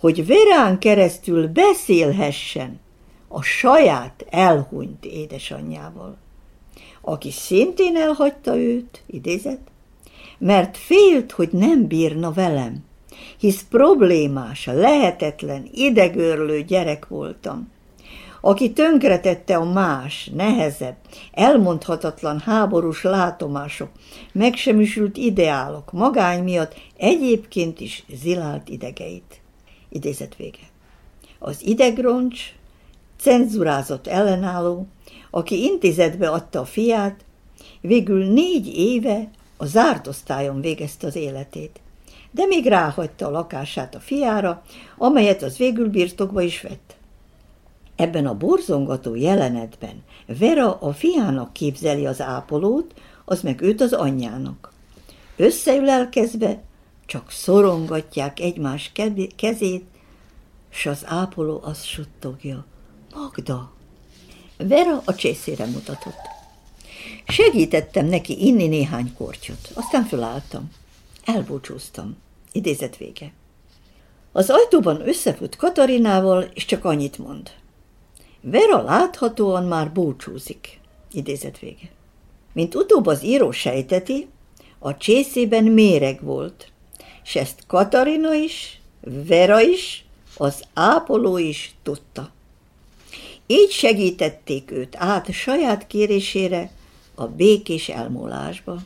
hogy 0.00 0.26
Verán 0.26 0.78
keresztül 0.78 1.48
beszélhessen 1.48 2.80
a 3.28 3.42
saját 3.42 4.26
elhunyt 4.30 5.04
édesanyjával, 5.04 6.16
aki 7.00 7.30
szintén 7.30 7.96
elhagyta 7.96 8.56
őt, 8.56 9.02
idézet, 9.06 9.60
mert 10.38 10.76
félt, 10.76 11.32
hogy 11.32 11.48
nem 11.52 11.86
bírna 11.86 12.32
velem, 12.32 12.84
hisz 13.38 13.64
problémás, 13.70 14.66
lehetetlen, 14.66 15.68
idegörlő 15.72 16.62
gyerek 16.62 17.08
voltam, 17.08 17.70
aki 18.40 18.72
tönkretette 18.72 19.56
a 19.56 19.72
más, 19.72 20.30
nehezebb, 20.34 20.96
elmondhatatlan 21.32 22.38
háborús 22.38 23.02
látomások, 23.02 23.88
megsemmisült 24.32 25.16
ideálok, 25.16 25.92
magány 25.92 26.42
miatt 26.42 26.74
egyébként 26.96 27.80
is 27.80 28.04
zilált 28.14 28.68
idegeit. 28.68 29.40
Idézet 29.88 30.36
vége. 30.36 30.68
Az 31.38 31.66
idegroncs, 31.66 32.52
cenzurázott 33.18 34.06
ellenálló, 34.06 34.86
aki 35.30 35.62
intézetbe 35.62 36.28
adta 36.28 36.60
a 36.60 36.64
fiát, 36.64 37.24
végül 37.80 38.24
négy 38.24 38.66
éve 38.66 39.30
a 39.56 39.66
zárt 39.66 40.06
osztályon 40.06 40.60
végezte 40.60 41.06
az 41.06 41.16
életét, 41.16 41.80
de 42.30 42.46
még 42.46 42.66
ráhagyta 42.66 43.26
a 43.26 43.30
lakását 43.30 43.94
a 43.94 44.00
fiára, 44.00 44.62
amelyet 44.96 45.42
az 45.42 45.56
végül 45.56 45.88
birtokba 45.88 46.40
is 46.40 46.60
vett. 46.60 46.96
Ebben 47.96 48.26
a 48.26 48.36
borzongató 48.36 49.14
jelenetben 49.14 50.02
Vera 50.38 50.74
a 50.74 50.92
fiának 50.92 51.52
képzeli 51.52 52.06
az 52.06 52.20
ápolót, 52.20 52.94
az 53.24 53.40
meg 53.42 53.60
őt 53.60 53.80
az 53.80 53.92
anyjának. 53.92 54.72
Összeülelkezve 55.36 56.62
csak 57.06 57.30
szorongatják 57.30 58.40
egymás 58.40 58.92
kezét, 59.36 59.84
s 60.68 60.86
az 60.86 61.02
ápoló 61.06 61.60
azt 61.64 61.84
suttogja. 61.84 62.64
Magda! 63.14 63.72
Vera 64.56 65.02
a 65.04 65.14
csészére 65.14 65.66
mutatott. 65.66 66.36
Segítettem 67.26 68.06
neki 68.06 68.46
inni 68.46 68.66
néhány 68.66 69.14
kortyot, 69.14 69.70
aztán 69.74 70.04
fölálltam. 70.04 70.70
Elbúcsúztam. 71.24 72.16
Idézet 72.52 72.96
vége. 72.96 73.32
Az 74.32 74.50
ajtóban 74.50 75.08
összefut 75.08 75.56
Katarinával, 75.56 76.42
és 76.42 76.64
csak 76.64 76.84
annyit 76.84 77.18
mond. 77.18 77.50
Vera 78.40 78.82
láthatóan 78.82 79.64
már 79.64 79.92
búcsúzik. 79.92 80.80
Idézet 81.12 81.58
vége. 81.58 81.90
Mint 82.52 82.74
utóbb 82.74 83.06
az 83.06 83.24
író 83.24 83.50
sejteti, 83.50 84.28
a 84.78 84.96
csészében 84.96 85.64
méreg 85.64 86.22
volt, 86.22 86.72
és 87.24 87.36
ezt 87.36 87.66
Katarina 87.66 88.34
is, 88.34 88.80
Vera 89.00 89.60
is, 89.60 90.04
az 90.36 90.62
ápoló 90.74 91.38
is 91.38 91.74
tudta. 91.82 92.30
Így 93.50 93.70
segítették 93.70 94.70
őt 94.70 94.96
át 94.96 95.32
saját 95.32 95.86
kérésére 95.86 96.70
a 97.14 97.26
békés 97.26 97.88
elmúlásba. 97.88 98.76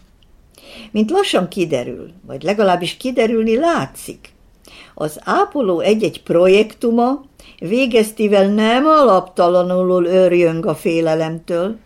Mint 0.90 1.10
lassan 1.10 1.48
kiderül, 1.48 2.10
vagy 2.26 2.42
legalábbis 2.42 2.96
kiderülni 2.96 3.56
látszik, 3.56 4.32
az 4.94 5.18
ápoló 5.24 5.80
egy-egy 5.80 6.22
projektuma 6.22 7.24
végeztivel 7.58 8.48
nem 8.48 8.86
alaptalanul 8.86 10.04
örjöng 10.04 10.66
a 10.66 10.74
félelemtől, 10.74 11.76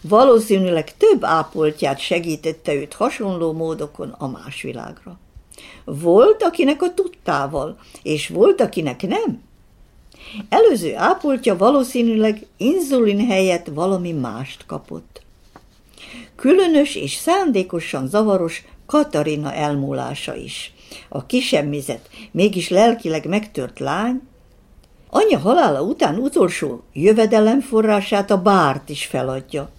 valószínűleg 0.00 0.96
több 0.96 1.24
ápoltját 1.24 1.98
segítette 1.98 2.74
őt 2.74 2.94
hasonló 2.94 3.52
módokon 3.52 4.14
a 4.18 4.28
más 4.28 4.62
világra. 4.62 5.18
Volt, 5.84 6.42
akinek 6.42 6.82
a 6.82 6.94
tudtával, 6.94 7.78
és 8.02 8.28
volt, 8.28 8.60
akinek 8.60 9.02
nem. 9.02 9.42
Előző 10.48 10.96
ápoltja 10.96 11.56
valószínűleg 11.56 12.46
inzulin 12.56 13.26
helyett 13.26 13.66
valami 13.66 14.12
mást 14.12 14.66
kapott. 14.66 15.22
különös 16.36 16.94
és 16.94 17.14
szándékosan 17.14 18.08
zavaros 18.08 18.64
Katarina 18.86 19.52
elmúlása 19.52 20.34
is. 20.34 20.72
A 21.08 21.26
kisemmizet, 21.26 22.08
mégis 22.30 22.68
lelkileg 22.68 23.26
megtört 23.26 23.78
lány, 23.78 24.20
anyja 25.10 25.38
halála 25.38 25.82
után 25.82 26.18
utolsó 26.18 26.82
jövedelemforrását 26.92 28.30
a 28.30 28.42
bárt 28.42 28.88
is 28.88 29.06
feladja, 29.06 29.70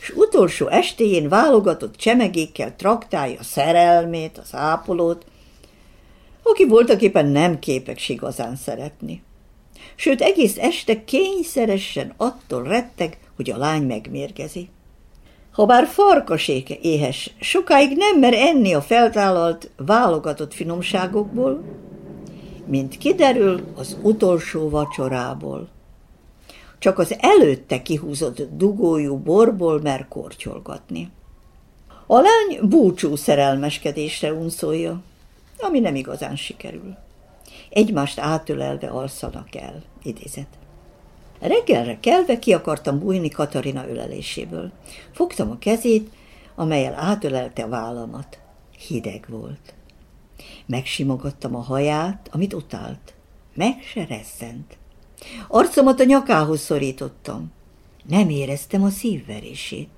és 0.00 0.10
utolsó 0.10 0.68
estéjén 0.68 1.28
válogatott 1.28 1.96
csemegékkel 1.96 2.76
traktálja 2.76 3.42
szerelmét, 3.42 4.38
az 4.38 4.54
ápolót, 4.54 5.24
aki 6.42 6.66
voltak 6.66 7.02
éppen 7.02 7.26
nem 7.26 7.58
képes 7.58 8.08
igazán 8.08 8.56
szeretni. 8.56 9.22
Sőt, 10.00 10.20
egész 10.20 10.56
este 10.58 11.04
kényszeresen 11.04 12.12
attól 12.16 12.62
retteg, 12.62 13.18
hogy 13.36 13.50
a 13.50 13.56
lány 13.56 13.82
megmérgezi. 13.82 14.68
Habár 15.52 15.86
farkaséke 15.86 16.76
éhes, 16.82 17.34
sokáig 17.40 17.96
nem 17.96 18.18
mer 18.18 18.34
enni 18.34 18.74
a 18.74 18.80
feltállalt, 18.80 19.70
válogatott 19.76 20.54
finomságokból, 20.54 21.62
mint 22.66 22.98
kiderül 22.98 23.60
az 23.76 23.98
utolsó 24.02 24.68
vacsorából. 24.68 25.68
Csak 26.78 26.98
az 26.98 27.16
előtte 27.18 27.82
kihúzott 27.82 28.56
dugójú 28.56 29.16
borból 29.16 29.80
mer 29.80 30.08
kortyolgatni. 30.08 31.10
A 32.06 32.20
lány 32.20 32.68
búcsú 32.68 33.16
szerelmeskedésre 33.16 34.32
unszolja, 34.32 35.02
ami 35.58 35.80
nem 35.80 35.94
igazán 35.94 36.36
sikerül. 36.36 36.96
Egymást 37.70 38.18
átölelve 38.18 38.86
alszanak 38.86 39.54
el, 39.54 39.82
idézet. 40.02 40.58
Reggelre 41.40 42.00
kelve 42.00 42.38
ki 42.38 42.52
akartam 42.52 42.98
bújni 42.98 43.28
Katarina 43.28 43.88
öleléséből. 43.88 44.72
Fogtam 45.12 45.50
a 45.50 45.58
kezét, 45.58 46.10
amelyel 46.54 46.94
átölelte 46.94 47.62
a 47.62 47.68
vállamat. 47.68 48.38
Hideg 48.86 49.24
volt. 49.28 49.74
Megsimogattam 50.66 51.54
a 51.54 51.60
haját, 51.60 52.28
amit 52.32 52.54
utált. 52.54 53.14
Meg 53.54 53.82
se 53.82 54.06
resszent. 54.06 54.76
Arcomat 55.48 56.00
a 56.00 56.04
nyakához 56.04 56.60
szorítottam. 56.60 57.52
Nem 58.08 58.28
éreztem 58.28 58.82
a 58.82 58.90
szívverését. 58.90 59.90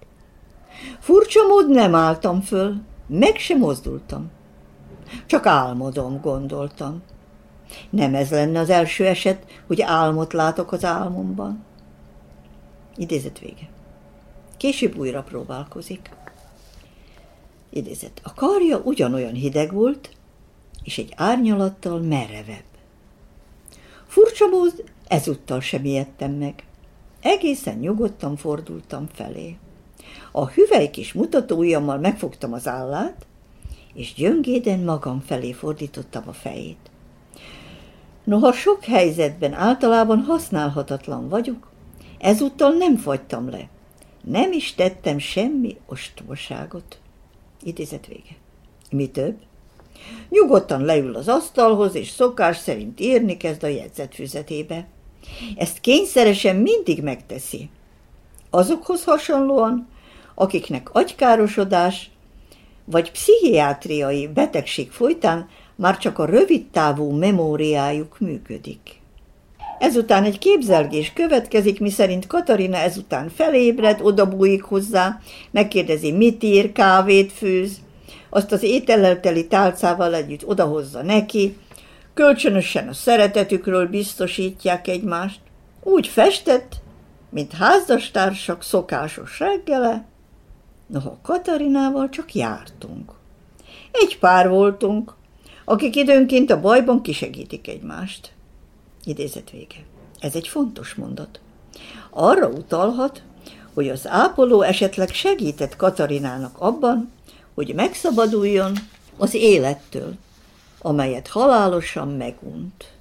Furcsa 0.98 1.46
mód 1.46 1.70
nem 1.70 1.94
álltam 1.94 2.40
föl, 2.40 2.80
meg 3.06 3.36
sem 3.36 3.58
mozdultam. 3.58 4.30
Csak 5.26 5.46
álmodom, 5.46 6.20
gondoltam. 6.20 7.02
Nem 7.90 8.14
ez 8.14 8.30
lenne 8.30 8.58
az 8.58 8.70
első 8.70 9.06
eset, 9.06 9.44
hogy 9.66 9.82
álmot 9.82 10.32
látok 10.32 10.72
az 10.72 10.84
álmomban. 10.84 11.64
Idézet 12.96 13.38
vége. 13.38 13.68
Később 14.56 14.96
újra 14.96 15.22
próbálkozik. 15.22 16.10
Idézet. 17.70 18.20
A 18.22 18.34
karja 18.34 18.78
ugyanolyan 18.84 19.34
hideg 19.34 19.72
volt, 19.72 20.10
és 20.82 20.98
egy 20.98 21.12
árnyalattal 21.16 22.00
merevebb. 22.00 22.64
Furcsa 24.06 24.46
mód, 24.46 24.84
ezúttal 25.08 25.60
sem 25.60 25.84
ijedtem 25.84 26.32
meg. 26.32 26.64
Egészen 27.20 27.78
nyugodtan 27.78 28.36
fordultam 28.36 29.06
felé. 29.12 29.56
A 30.32 30.48
hüvely 30.48 30.90
kis 30.90 31.12
mutatóujjammal 31.12 31.98
megfogtam 31.98 32.52
az 32.52 32.68
állát, 32.68 33.26
és 33.94 34.14
gyöngéden 34.14 34.80
magam 34.80 35.20
felé 35.20 35.52
fordítottam 35.52 36.22
a 36.26 36.32
fejét. 36.32 36.89
Noha 38.30 38.52
sok 38.52 38.84
helyzetben 38.84 39.52
általában 39.52 40.18
használhatatlan 40.18 41.28
vagyok, 41.28 41.70
ezúttal 42.18 42.72
nem 42.72 42.96
fagytam 42.96 43.50
le. 43.50 43.68
Nem 44.24 44.52
is 44.52 44.74
tettem 44.74 45.18
semmi 45.18 45.76
ostobaságot. 45.86 46.98
Idézet 47.62 48.06
vége. 48.06 48.36
Mi 48.90 49.08
több? 49.08 49.36
Nyugodtan 50.28 50.84
leül 50.84 51.14
az 51.14 51.28
asztalhoz, 51.28 51.94
és 51.94 52.08
szokás 52.08 52.56
szerint 52.56 53.00
írni 53.00 53.36
kezd 53.36 53.62
a 53.62 53.66
jegyzetfüzetébe. 53.66 54.86
Ezt 55.56 55.80
kényszeresen 55.80 56.56
mindig 56.56 57.02
megteszi. 57.02 57.70
Azokhoz 58.50 59.04
hasonlóan, 59.04 59.88
akiknek 60.34 60.94
agykárosodás 60.94 62.10
vagy 62.84 63.10
pszichiátriai 63.10 64.28
betegség 64.28 64.90
folytán 64.90 65.48
már 65.80 65.98
csak 65.98 66.18
a 66.18 66.24
rövid 66.24 66.66
távú 66.66 67.10
memóriájuk 67.10 68.18
működik. 68.18 68.80
Ezután 69.78 70.24
egy 70.24 70.38
képzelgés 70.38 71.12
következik, 71.12 71.80
miszerint 71.80 72.26
Katarina 72.26 72.76
ezután 72.76 73.28
felébred, 73.28 74.00
odabújik 74.02 74.62
hozzá, 74.62 75.20
megkérdezi, 75.50 76.12
mit 76.12 76.42
ír, 76.42 76.72
kávét 76.72 77.32
főz, 77.32 77.80
azt 78.30 78.52
az 78.52 78.62
étellel 78.62 79.20
teli 79.20 79.46
tálcával 79.46 80.14
együtt 80.14 80.46
odahozza 80.46 81.02
neki, 81.02 81.56
kölcsönösen 82.14 82.88
a 82.88 82.92
szeretetükről 82.92 83.86
biztosítják 83.86 84.88
egymást, 84.88 85.40
úgy 85.82 86.06
festett, 86.06 86.80
mint 87.30 87.52
házastársak 87.52 88.62
szokásos 88.62 89.38
reggele, 89.38 90.04
noha 90.86 91.18
Katarinával 91.22 92.08
csak 92.08 92.34
jártunk. 92.34 93.12
Egy 93.92 94.18
pár 94.18 94.48
voltunk, 94.48 95.18
akik 95.70 95.96
időnként 95.96 96.50
a 96.50 96.60
bajban 96.60 97.02
kisegítik 97.02 97.68
egymást. 97.68 98.32
Idézet 99.04 99.50
vége. 99.50 99.84
Ez 100.20 100.34
egy 100.34 100.48
fontos 100.48 100.94
mondat. 100.94 101.40
Arra 102.10 102.48
utalhat, 102.48 103.22
hogy 103.74 103.88
az 103.88 104.08
ápoló 104.08 104.62
esetleg 104.62 105.12
segített 105.12 105.76
Katarinának 105.76 106.58
abban, 106.58 107.10
hogy 107.54 107.74
megszabaduljon 107.74 108.72
az 109.16 109.34
élettől, 109.34 110.14
amelyet 110.78 111.28
halálosan 111.28 112.08
megunt. 112.08 112.92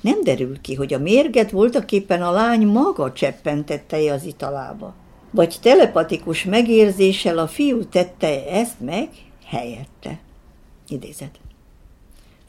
Nem 0.00 0.22
derül 0.22 0.60
ki, 0.60 0.74
hogy 0.74 0.94
a 0.94 0.98
mérget 0.98 1.50
voltaképpen 1.50 2.22
a 2.22 2.30
lány 2.30 2.66
maga 2.66 3.12
cseppentette 3.12 4.12
az 4.12 4.24
italába, 4.24 4.94
vagy 5.30 5.56
telepatikus 5.62 6.44
megérzéssel 6.44 7.38
a 7.38 7.48
fiú 7.48 7.84
tette 7.84 8.50
ezt 8.50 8.80
meg 8.80 9.08
helyette. 9.44 10.18
Idézet. 10.88 11.38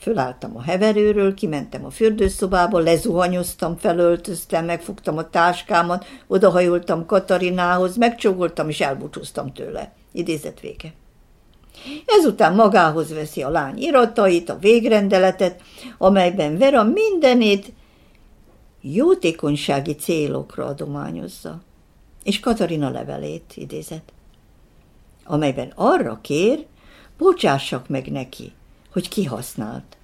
Fölálltam 0.01 0.57
a 0.57 0.61
heverőről, 0.61 1.33
kimentem 1.33 1.85
a 1.85 1.89
fürdőszobába, 1.89 2.79
lezuhanyoztam, 2.79 3.77
felöltöztem, 3.77 4.65
megfogtam 4.65 5.17
a 5.17 5.29
táskámat, 5.29 6.05
odahajoltam 6.27 7.05
Katarinához, 7.05 7.97
megcsógoltam 7.97 8.69
és 8.69 8.81
elbúcsúztam 8.81 9.53
tőle. 9.53 9.93
Idézet 10.11 10.59
vége. 10.59 10.93
Ezután 12.05 12.55
magához 12.55 13.13
veszi 13.13 13.41
a 13.43 13.49
lány 13.49 13.77
iratait, 13.77 14.49
a 14.49 14.57
végrendeletet, 14.57 15.61
amelyben 15.97 16.57
Vera 16.57 16.83
mindenét 16.83 17.71
jótékonysági 18.81 19.95
célokra 19.95 20.65
adományozza, 20.65 21.61
és 22.23 22.39
Katarina 22.39 22.89
levelét 22.89 23.53
idézet, 23.55 24.13
amelyben 25.23 25.71
arra 25.75 26.19
kér, 26.21 26.65
bocsássak 27.17 27.87
meg 27.87 28.11
neki, 28.11 28.51
hogy 28.91 29.09
kihasznált. 29.09 29.97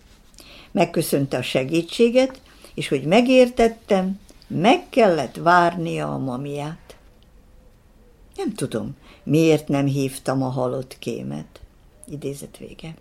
Megköszönte 0.72 1.38
a 1.38 1.42
segítséget, 1.42 2.42
és 2.74 2.88
hogy 2.88 3.04
megértettem, 3.04 4.20
meg 4.48 4.90
kellett 4.90 5.36
várnia 5.36 6.14
a 6.14 6.18
mamiát. 6.18 6.96
Nem 8.36 8.54
tudom, 8.54 8.96
miért 9.24 9.68
nem 9.68 9.86
hívtam 9.86 10.44
a 10.44 10.50
halott 10.50 10.96
kémet. 11.00 11.60
Idézet 12.10 12.58
vége. 12.58 12.94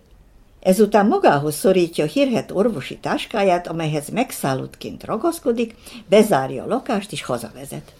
Ezután 0.59 1.07
magához 1.07 1.55
szorítja 1.55 2.03
a 2.03 2.07
hírhet 2.07 2.51
orvosi 2.51 2.97
táskáját, 2.97 3.67
amelyhez 3.67 4.09
megszállottként 4.09 5.03
ragaszkodik, 5.03 5.75
bezárja 6.09 6.63
a 6.63 6.67
lakást 6.67 7.11
és 7.11 7.23
hazavezet. 7.23 7.93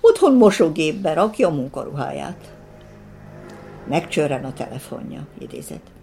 Otthon 0.00 0.34
mosógépbe 0.34 1.12
rakja 1.12 1.48
a 1.48 1.54
munkaruháját. 1.54 2.54
Megcsörren 3.88 4.44
a 4.44 4.52
telefonja, 4.52 5.26
idézet. 5.38 5.95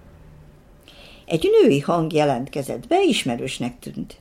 Egy 1.26 1.50
női 1.62 1.80
hang 1.80 2.14
jelentkezett 2.14 2.88
be, 2.88 3.04
ismerősnek 3.04 3.80
tűnt. 3.80 4.18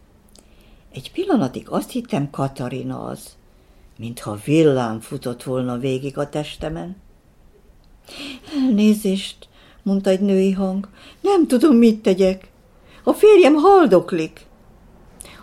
Egy 0.93 1.13
pillanatig 1.13 1.69
azt 1.69 1.91
hittem 1.91 2.31
Katarina 2.31 3.05
az, 3.05 3.37
mintha 3.99 4.39
villám 4.45 5.01
futott 5.01 5.43
volna 5.43 5.79
végig 5.79 6.19
a 6.19 6.29
testemen. 6.29 6.97
Elnézést, 8.55 9.49
mondta 9.83 10.11
egy 10.11 10.21
női 10.21 10.53
hang, 10.53 10.89
nem 11.21 11.47
tudom, 11.47 11.77
mit 11.77 12.03
tegyek. 12.03 12.51
A 13.05 13.13
férjem 13.13 13.55
haldoklik. 13.55 14.47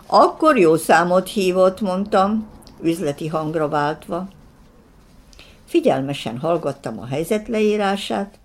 Akkor 0.06 0.58
jó 0.58 0.76
számot 0.76 1.28
hívott, 1.28 1.80
mondtam, 1.80 2.48
üzleti 2.82 3.26
hangra 3.26 3.68
váltva. 3.68 4.28
Figyelmesen 5.64 6.38
hallgattam 6.38 6.98
a 6.98 7.06
helyzet 7.06 7.48
leírását, 7.48 8.38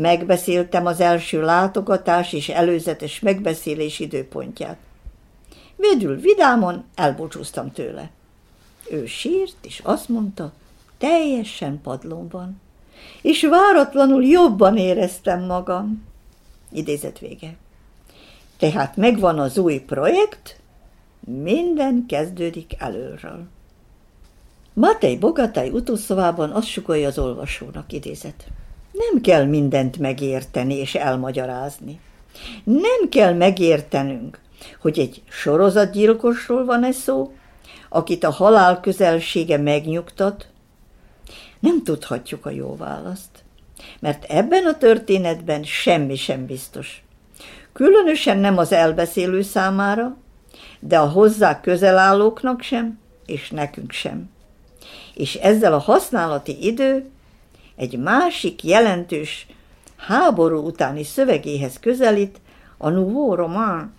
Megbeszéltem 0.00 0.86
az 0.86 1.00
első 1.00 1.42
látogatás 1.42 2.32
és 2.32 2.48
előzetes 2.48 3.20
megbeszélés 3.20 3.98
időpontját. 3.98 4.76
Védül 5.76 6.16
vidámon 6.20 6.84
elbúcsúztam 6.94 7.72
tőle. 7.72 8.10
Ő 8.90 9.06
sírt, 9.06 9.56
és 9.62 9.80
azt 9.84 10.08
mondta, 10.08 10.52
teljesen 10.98 11.80
padlón 11.82 12.28
van. 12.28 12.60
és 13.22 13.42
váratlanul 13.42 14.24
jobban 14.24 14.76
éreztem 14.76 15.44
magam. 15.44 16.04
Idézet 16.72 17.18
vége. 17.18 17.56
Tehát 18.56 18.96
megvan 18.96 19.38
az 19.38 19.58
új 19.58 19.78
projekt, 19.78 20.60
minden 21.20 22.04
kezdődik 22.08 22.74
előről. 22.78 23.46
Matej 24.72 25.16
Bogatai 25.16 25.68
utószavában 25.68 26.50
azt 26.50 26.68
sugalja 26.68 27.08
az 27.08 27.18
olvasónak, 27.18 27.92
idézet. 27.92 28.46
Nem 28.98 29.20
kell 29.20 29.44
mindent 29.44 29.98
megérteni 29.98 30.74
és 30.74 30.94
elmagyarázni. 30.94 32.00
Nem 32.64 33.08
kell 33.10 33.32
megértenünk, 33.32 34.38
hogy 34.80 34.98
egy 34.98 35.22
sorozatgyilkosról 35.28 36.64
van 36.64 36.84
ez 36.84 36.96
szó, 36.96 37.32
akit 37.88 38.24
a 38.24 38.30
halál 38.30 38.80
közelsége 38.80 39.58
megnyugtat, 39.58 40.46
nem 41.60 41.82
tudhatjuk 41.82 42.46
a 42.46 42.50
jó 42.50 42.76
választ, 42.76 43.44
mert 44.00 44.24
ebben 44.24 44.64
a 44.64 44.76
történetben 44.76 45.64
semmi 45.64 46.16
sem 46.16 46.46
biztos. 46.46 47.02
Különösen 47.72 48.38
nem 48.38 48.58
az 48.58 48.72
elbeszélő 48.72 49.42
számára, 49.42 50.16
de 50.80 50.98
a 50.98 51.08
hozzá 51.08 51.60
közel 51.60 51.98
állóknak 51.98 52.62
sem, 52.62 52.98
és 53.26 53.50
nekünk 53.50 53.92
sem. 53.92 54.30
És 55.14 55.34
ezzel 55.34 55.72
a 55.72 55.78
használati 55.78 56.66
idő 56.66 57.10
egy 57.78 57.98
másik 57.98 58.64
jelentős 58.64 59.46
háború 59.96 60.66
utáni 60.66 61.04
szövegéhez 61.04 61.78
közelít, 61.80 62.40
a 62.76 62.88
Nouveau 62.88 63.34
Roman 63.34 63.94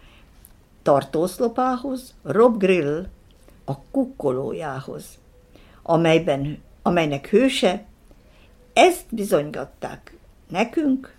tartószlopához, 0.84 2.14
Rob 2.24 2.58
Grill 2.58 3.06
a 3.66 3.78
kukkolójához, 3.92 5.06
amelyben, 5.84 6.58
amelynek 6.82 7.30
hőse 7.30 7.86
ezt 8.74 9.06
bizonygatták 9.10 10.18
nekünk, 10.50 11.16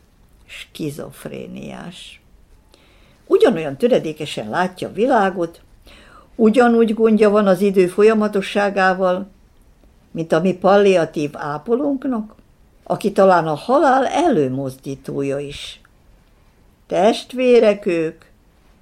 skizofréniás. 0.47 2.21
Ugyanolyan 3.27 3.77
töredékesen 3.77 4.49
látja 4.49 4.89
a 4.89 4.93
világot, 4.93 5.61
ugyanúgy 6.35 6.95
gondja 6.95 7.31
van 7.31 7.47
az 7.47 7.61
idő 7.61 7.87
folyamatosságával, 7.87 9.31
mint 10.11 10.33
a 10.33 10.41
mi 10.41 10.55
palliatív 10.55 11.31
ápolónknak, 11.33 12.39
aki 12.91 13.13
talán 13.13 13.47
a 13.47 13.55
halál 13.55 14.07
előmozdítója 14.07 15.39
is. 15.39 15.81
Testvérek 16.87 17.87
ők, 17.87 18.25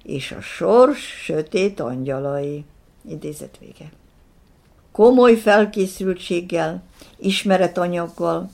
és 0.03 0.31
a 0.31 0.41
sors 0.41 0.99
sötét 0.99 1.79
angyalai. 1.79 2.65
Idézet 3.09 3.57
vége. 3.59 3.91
Komoly 4.91 5.35
felkészültséggel, 5.35 6.83
ismeretanyaggal, 7.17 8.49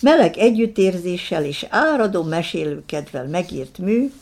meleg 0.00 0.36
együttérzéssel 0.36 1.44
és 1.44 1.66
áradó 1.68 2.22
mesélőkedvel 2.22 3.26
megírt 3.26 3.78
mű, 3.78 4.12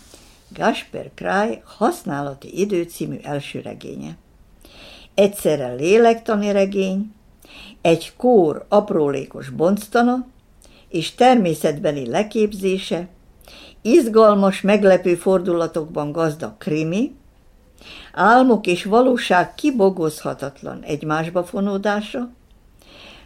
Gasper 0.49 1.11
Kráj 1.15 1.63
használati 1.65 2.61
idő 2.61 2.83
című 2.83 3.17
első 3.23 3.61
regénye. 3.61 4.17
Egyszerre 5.15 5.73
lélektani 5.73 6.53
regény, 6.53 7.13
egy 7.81 8.13
kór 8.17 8.65
aprólékos 8.69 9.51
bonctana 9.51 10.27
és 10.89 11.15
természetbeni 11.15 12.09
leképzése, 12.09 13.09
izgalmas, 13.83 14.61
meglepő 14.61 15.15
fordulatokban 15.15 16.13
gazdag 16.13 16.59
krimi, 16.59 17.15
álmok 18.13 18.67
és 18.67 18.85
valóság 18.85 19.55
kibogozhatatlan 19.55 20.83
egymásba 20.83 21.45
fonódása, 21.45 22.31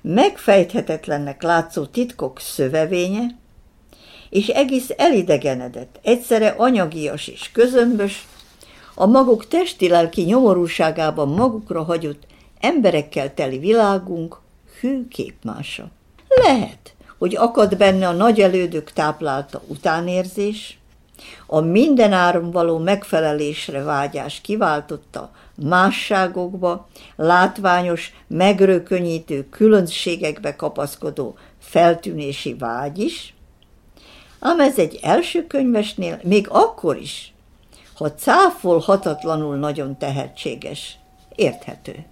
megfejthetetlennek 0.03 1.43
látszó 1.43 1.85
titkok 1.85 2.41
szövevénye, 2.41 3.27
és 4.31 4.49
egész 4.49 4.91
elidegenedett, 4.97 5.99
egyszerre 6.03 6.49
anyagias 6.49 7.29
és 7.29 7.51
közömbös, 7.53 8.27
a 8.95 9.07
maguk 9.07 9.49
testi-lelki 9.49 10.23
nyomorúságában 10.23 11.29
magukra 11.29 11.83
hagyott 11.83 12.27
emberekkel 12.61 13.35
teli 13.35 13.59
világunk 13.59 14.39
hű 14.81 15.09
képmása. 15.09 15.89
Lehet, 16.29 16.92
hogy 17.23 17.37
akad 17.37 17.77
benne 17.77 18.09
a 18.09 18.13
nagy 18.13 18.41
elődök 18.41 18.93
táplálta 18.93 19.63
utánérzés, 19.67 20.79
a 21.47 21.61
mindenáron 21.61 22.51
való 22.51 22.79
megfelelésre 22.79 23.83
vágyás 23.83 24.41
kiváltotta 24.41 25.31
másságokba, 25.63 26.89
látványos, 27.17 28.13
megrökönyítő 28.27 29.49
különbségekbe 29.49 30.57
kapaszkodó 30.57 31.35
feltűnési 31.61 32.55
vágy 32.55 32.99
is, 32.99 33.35
ám 34.41 34.61
ez 34.61 34.79
egy 34.79 34.99
első 35.03 35.47
könyvesnél 35.47 36.21
még 36.23 36.47
akkor 36.51 36.97
is, 36.97 37.35
ha 37.95 38.15
cáfolhatatlanul 38.15 39.57
nagyon 39.57 39.99
tehetséges, 39.99 40.99
érthető. 41.35 42.05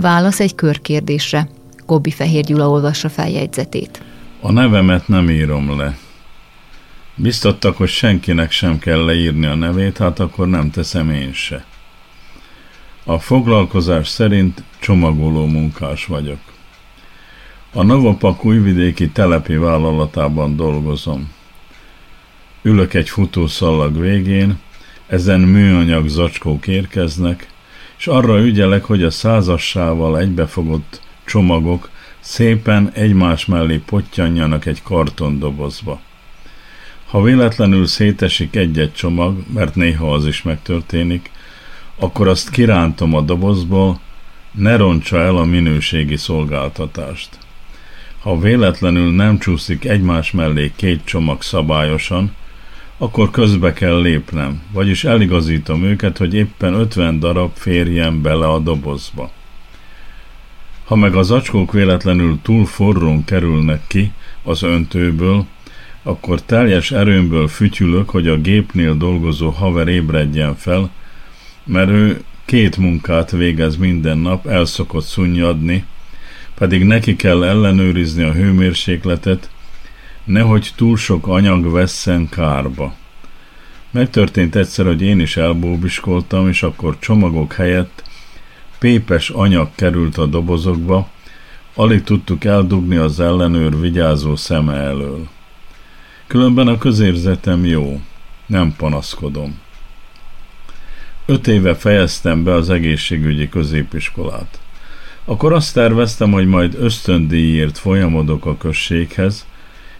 Válasz 0.00 0.40
egy 0.40 0.54
körkérdésre. 0.54 1.48
Gobbi 1.86 2.10
Fehér 2.10 2.44
Gyula 2.44 2.68
olvassa 2.68 3.08
feljegyzetét. 3.08 4.02
A 4.40 4.52
nevemet 4.52 5.08
nem 5.08 5.30
írom 5.30 5.76
le. 5.76 5.98
Biztattak, 7.14 7.76
hogy 7.76 7.88
senkinek 7.88 8.50
sem 8.50 8.78
kell 8.78 9.04
leírni 9.04 9.46
a 9.46 9.54
nevét, 9.54 9.98
hát 9.98 10.18
akkor 10.18 10.48
nem 10.48 10.70
teszem 10.70 11.10
én 11.10 11.32
se. 11.32 11.64
A 13.04 13.18
foglalkozás 13.18 14.08
szerint 14.08 14.62
csomagoló 14.78 15.46
munkás 15.46 16.06
vagyok. 16.06 16.40
A 17.72 17.82
Novopak 17.82 18.44
újvidéki 18.44 19.08
telepi 19.08 19.56
vállalatában 19.56 20.56
dolgozom. 20.56 21.32
Ülök 22.62 22.94
egy 22.94 23.08
futószalag 23.08 24.00
végén, 24.00 24.58
ezen 25.06 25.40
műanyag 25.40 26.08
zacskók 26.08 26.66
érkeznek, 26.66 27.49
és 28.00 28.06
arra 28.06 28.40
ügyelek, 28.40 28.84
hogy 28.84 29.02
a 29.02 29.10
százassával 29.10 30.18
egybefogott 30.18 31.00
csomagok 31.24 31.90
szépen 32.20 32.90
egymás 32.92 33.46
mellé 33.46 33.76
pottyanjanak 33.76 34.66
egy 34.66 34.82
kartondobozba. 34.82 36.00
Ha 37.06 37.22
véletlenül 37.22 37.86
szétesik 37.86 38.56
egy-egy 38.56 38.92
csomag, 38.92 39.44
mert 39.54 39.74
néha 39.74 40.12
az 40.12 40.26
is 40.26 40.42
megtörténik, 40.42 41.30
akkor 41.98 42.28
azt 42.28 42.50
kirántom 42.50 43.14
a 43.14 43.20
dobozból, 43.20 44.00
ne 44.52 44.76
roncsa 44.76 45.18
el 45.18 45.36
a 45.36 45.44
minőségi 45.44 46.16
szolgáltatást. 46.16 47.38
Ha 48.20 48.38
véletlenül 48.38 49.12
nem 49.14 49.38
csúszik 49.38 49.84
egymás 49.84 50.30
mellé 50.30 50.72
két 50.76 51.00
csomag 51.04 51.42
szabályosan, 51.42 52.34
akkor 53.02 53.30
közbe 53.30 53.72
kell 53.72 54.00
lépnem, 54.00 54.62
vagyis 54.72 55.04
eligazítom 55.04 55.82
őket, 55.82 56.18
hogy 56.18 56.34
éppen 56.34 56.74
50 56.74 57.18
darab 57.18 57.50
férjen 57.54 58.22
bele 58.22 58.48
a 58.48 58.58
dobozba. 58.58 59.30
Ha 60.84 60.96
meg 60.96 61.14
az 61.14 61.30
acskók 61.30 61.72
véletlenül 61.72 62.38
túl 62.42 62.66
forrón 62.66 63.24
kerülnek 63.24 63.80
ki 63.86 64.12
az 64.42 64.62
öntőből, 64.62 65.46
akkor 66.02 66.42
teljes 66.42 66.90
erőmből 66.90 67.48
fütyülök, 67.48 68.10
hogy 68.10 68.28
a 68.28 68.36
gépnél 68.36 68.96
dolgozó 68.96 69.48
haver 69.48 69.88
ébredjen 69.88 70.56
fel, 70.56 70.90
mert 71.64 71.90
ő 71.90 72.22
két 72.44 72.76
munkát 72.76 73.30
végez 73.30 73.76
minden 73.76 74.18
nap, 74.18 74.46
el 74.46 74.64
szokott 74.64 75.04
szunnyadni, 75.04 75.84
pedig 76.54 76.84
neki 76.84 77.16
kell 77.16 77.44
ellenőrizni 77.44 78.22
a 78.22 78.32
hőmérsékletet, 78.32 79.50
nehogy 80.30 80.72
túl 80.76 80.96
sok 80.96 81.26
anyag 81.26 81.70
vesszen 81.70 82.28
kárba. 82.28 82.94
Megtörtént 83.90 84.56
egyszer, 84.56 84.86
hogy 84.86 85.02
én 85.02 85.20
is 85.20 85.36
elbóbiskoltam, 85.36 86.48
és 86.48 86.62
akkor 86.62 86.98
csomagok 86.98 87.52
helyett 87.52 88.02
pépes 88.78 89.30
anyag 89.30 89.68
került 89.74 90.18
a 90.18 90.26
dobozokba, 90.26 91.08
alig 91.74 92.02
tudtuk 92.02 92.44
eldugni 92.44 92.96
az 92.96 93.20
ellenőr 93.20 93.80
vigyázó 93.80 94.36
szeme 94.36 94.74
elől. 94.74 95.28
Különben 96.26 96.66
a 96.66 96.78
közérzetem 96.78 97.64
jó, 97.64 98.00
nem 98.46 98.74
panaszkodom. 98.76 99.58
Öt 101.26 101.46
éve 101.46 101.74
fejeztem 101.74 102.44
be 102.44 102.52
az 102.52 102.70
egészségügyi 102.70 103.48
középiskolát. 103.48 104.60
Akkor 105.24 105.52
azt 105.52 105.74
terveztem, 105.74 106.32
hogy 106.32 106.46
majd 106.46 106.74
ösztöndíjért 106.74 107.78
folyamodok 107.78 108.46
a 108.46 108.56
községhez, 108.56 109.46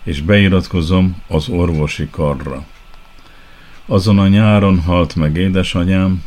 és 0.04 0.20
beiratkozom 0.20 1.22
az 1.28 1.48
orvosi 1.48 2.08
karra. 2.10 2.64
Azon 3.86 4.18
a 4.18 4.28
nyáron 4.28 4.80
halt 4.80 5.14
meg 5.14 5.36
édesanyám, 5.36 6.22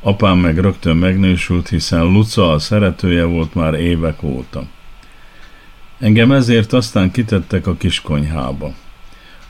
apám 0.00 0.38
meg 0.38 0.58
rögtön 0.58 0.96
megnősült, 0.96 1.68
hiszen 1.68 2.04
Luca 2.04 2.52
a 2.52 2.58
szeretője 2.58 3.24
volt 3.24 3.54
már 3.54 3.74
évek 3.74 4.22
óta. 4.22 4.66
Engem 5.98 6.32
ezért 6.32 6.72
aztán 6.72 7.10
kitettek 7.10 7.66
a 7.66 7.76
kiskonyhába. 7.76 8.72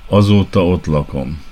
Azóta 0.09 0.67
ott 0.67 0.87
lakom. 0.87 1.43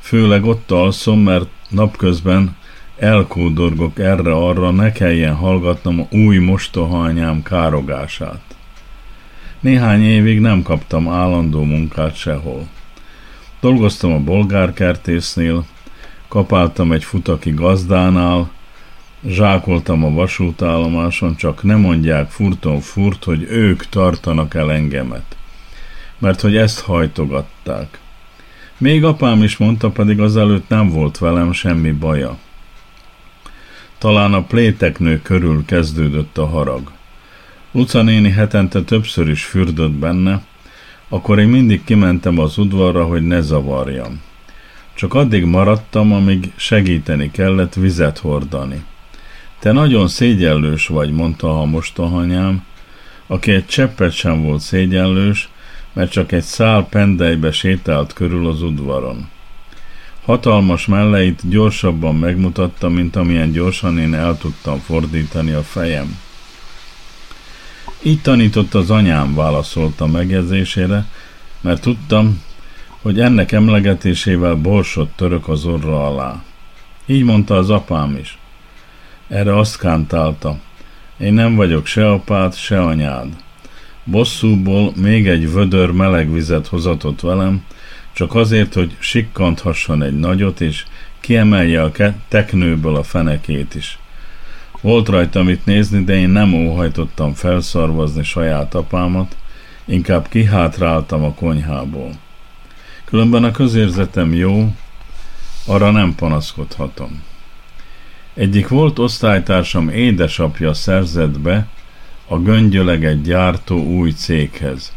Főleg 0.00 0.44
ott 0.44 0.70
alszom, 0.70 1.20
mert 1.20 1.48
napközben 1.68 2.56
elkódorgok 2.96 3.98
erre-arra, 3.98 4.70
ne 4.70 4.92
kelljen 4.92 5.34
hallgatnom 5.34 6.00
a 6.00 6.14
új 6.14 6.38
mostohanyám 6.38 7.42
károgását. 7.42 8.42
Néhány 9.62 10.02
évig 10.02 10.40
nem 10.40 10.62
kaptam 10.62 11.08
állandó 11.08 11.64
munkát 11.64 12.16
sehol. 12.16 12.68
Dolgoztam 13.60 14.12
a 14.12 14.18
bolgárkertésznél, 14.18 15.64
kapáltam 16.28 16.92
egy 16.92 17.04
futaki 17.04 17.50
gazdánál, 17.50 18.50
zsákoltam 19.26 20.04
a 20.04 20.10
vasútállomáson, 20.10 21.36
csak 21.36 21.62
nem 21.62 21.80
mondják 21.80 22.30
furton 22.30 22.80
furt, 22.80 23.24
hogy 23.24 23.42
ők 23.42 23.86
tartanak 23.86 24.54
el 24.54 24.72
engemet. 24.72 25.36
Mert 26.18 26.40
hogy 26.40 26.56
ezt 26.56 26.80
hajtogatták. 26.80 28.00
Még 28.78 29.04
apám 29.04 29.42
is 29.42 29.56
mondta, 29.56 29.90
pedig 29.90 30.20
azelőtt 30.20 30.68
nem 30.68 30.88
volt 30.88 31.18
velem 31.18 31.52
semmi 31.52 31.92
baja. 31.92 32.38
Talán 33.98 34.34
a 34.34 34.42
pléteknő 34.42 35.22
körül 35.22 35.64
kezdődött 35.64 36.38
a 36.38 36.46
harag. 36.46 36.90
Luca 37.74 38.02
néni 38.02 38.30
hetente 38.30 38.82
többször 38.82 39.28
is 39.28 39.44
fürdött 39.44 39.92
benne, 39.92 40.42
akkor 41.08 41.38
én 41.38 41.48
mindig 41.48 41.84
kimentem 41.84 42.38
az 42.38 42.58
udvarra, 42.58 43.04
hogy 43.04 43.26
ne 43.26 43.40
zavarjam. 43.40 44.20
Csak 44.94 45.14
addig 45.14 45.44
maradtam, 45.44 46.12
amíg 46.12 46.52
segíteni 46.56 47.30
kellett 47.30 47.74
vizet 47.74 48.18
hordani. 48.18 48.84
Te 49.58 49.72
nagyon 49.72 50.08
szégyellős 50.08 50.86
vagy, 50.86 51.12
mondta 51.12 51.60
a 51.60 51.64
mostohanyám, 51.64 52.64
aki 53.26 53.50
egy 53.50 53.66
cseppet 53.66 54.12
sem 54.12 54.42
volt 54.42 54.60
szégyellős, 54.60 55.48
mert 55.92 56.10
csak 56.10 56.32
egy 56.32 56.42
szál 56.42 56.86
pendelybe 56.90 57.52
sétált 57.52 58.12
körül 58.12 58.48
az 58.48 58.62
udvaron. 58.62 59.28
Hatalmas 60.24 60.86
melleit 60.86 61.48
gyorsabban 61.48 62.14
megmutatta, 62.14 62.88
mint 62.88 63.16
amilyen 63.16 63.52
gyorsan 63.52 63.98
én 63.98 64.14
el 64.14 64.38
tudtam 64.38 64.78
fordítani 64.78 65.52
a 65.52 65.62
fejem. 65.62 66.18
Így 68.04 68.20
tanított 68.20 68.74
az 68.74 68.90
anyám, 68.90 69.34
válaszolta 69.34 70.06
megjegyzésére, 70.06 71.06
mert 71.60 71.80
tudtam, 71.80 72.42
hogy 73.02 73.20
ennek 73.20 73.52
emlegetésével 73.52 74.54
borsot 74.54 75.10
török 75.16 75.48
az 75.48 75.64
orra 75.64 76.06
alá. 76.06 76.42
Így 77.06 77.24
mondta 77.24 77.56
az 77.56 77.70
apám 77.70 78.16
is. 78.16 78.38
Erre 79.28 79.58
azt 79.58 79.78
kántálta. 79.78 80.58
Én 81.18 81.32
nem 81.32 81.54
vagyok 81.54 81.86
se 81.86 82.10
apád, 82.10 82.54
se 82.54 82.82
anyád. 82.82 83.28
Bosszúból 84.04 84.92
még 84.96 85.28
egy 85.28 85.52
vödör 85.52 85.90
meleg 85.90 86.32
vizet 86.32 86.66
hozatott 86.66 87.20
velem, 87.20 87.64
csak 88.12 88.34
azért, 88.34 88.74
hogy 88.74 88.96
sikkanthasson 88.98 90.02
egy 90.02 90.18
nagyot, 90.18 90.60
és 90.60 90.84
kiemelje 91.20 91.82
a 91.82 91.92
teknőből 92.28 92.96
a 92.96 93.02
fenekét 93.02 93.74
is. 93.74 93.98
Volt 94.82 95.08
rajta 95.08 95.42
mit 95.42 95.64
nézni, 95.64 96.04
de 96.04 96.14
én 96.14 96.28
nem 96.28 96.54
óhajtottam 96.54 97.34
felszarvazni 97.34 98.22
saját 98.22 98.74
apámat, 98.74 99.36
inkább 99.84 100.28
kihátráltam 100.28 101.24
a 101.24 101.34
konyhából. 101.34 102.10
Különben 103.04 103.44
a 103.44 103.50
közérzetem 103.50 104.34
jó, 104.34 104.74
arra 105.66 105.90
nem 105.90 106.14
panaszkodhatom. 106.14 107.22
Egyik 108.34 108.68
volt 108.68 108.98
osztálytársam 108.98 109.88
édesapja 109.88 110.74
szerzett 110.74 111.40
be 111.40 111.66
a 112.26 112.38
göngyöleget 112.38 113.22
gyártó 113.22 113.84
új 113.84 114.10
céghez. 114.10 114.92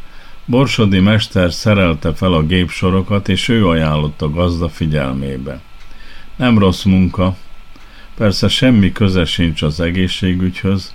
Borsodi 0.46 1.00
mester 1.00 1.54
szerelte 1.54 2.14
fel 2.14 2.34
a 2.34 2.44
gépsorokat, 2.44 3.30
és 3.30 3.48
ő 3.50 3.68
ajánlott 3.68 4.22
a 4.22 4.30
gazda 4.30 4.70
figyelmébe. 4.70 5.62
Nem 6.36 6.58
rossz 6.60 6.84
munka, 6.84 7.36
persze 8.16 8.48
semmi 8.48 8.92
köze 8.92 9.26
sincs 9.26 9.62
az 9.62 9.80
egészségügyhöz, 9.80 10.94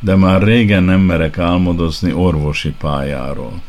de 0.00 0.14
már 0.14 0.42
régen 0.42 0.82
nem 0.82 1.00
merek 1.00 1.38
álmodozni 1.38 2.12
orvosi 2.12 2.74
pályáról. 2.78 3.60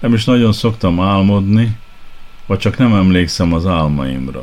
Nem 0.00 0.14
is 0.14 0.24
nagyon 0.24 0.52
szoktam 0.52 1.00
álmodni, 1.00 1.76
vagy 2.46 2.58
csak 2.58 2.78
nem 2.78 2.94
emlékszem 2.94 3.52
az 3.52 3.66
álmaimra. 3.66 4.42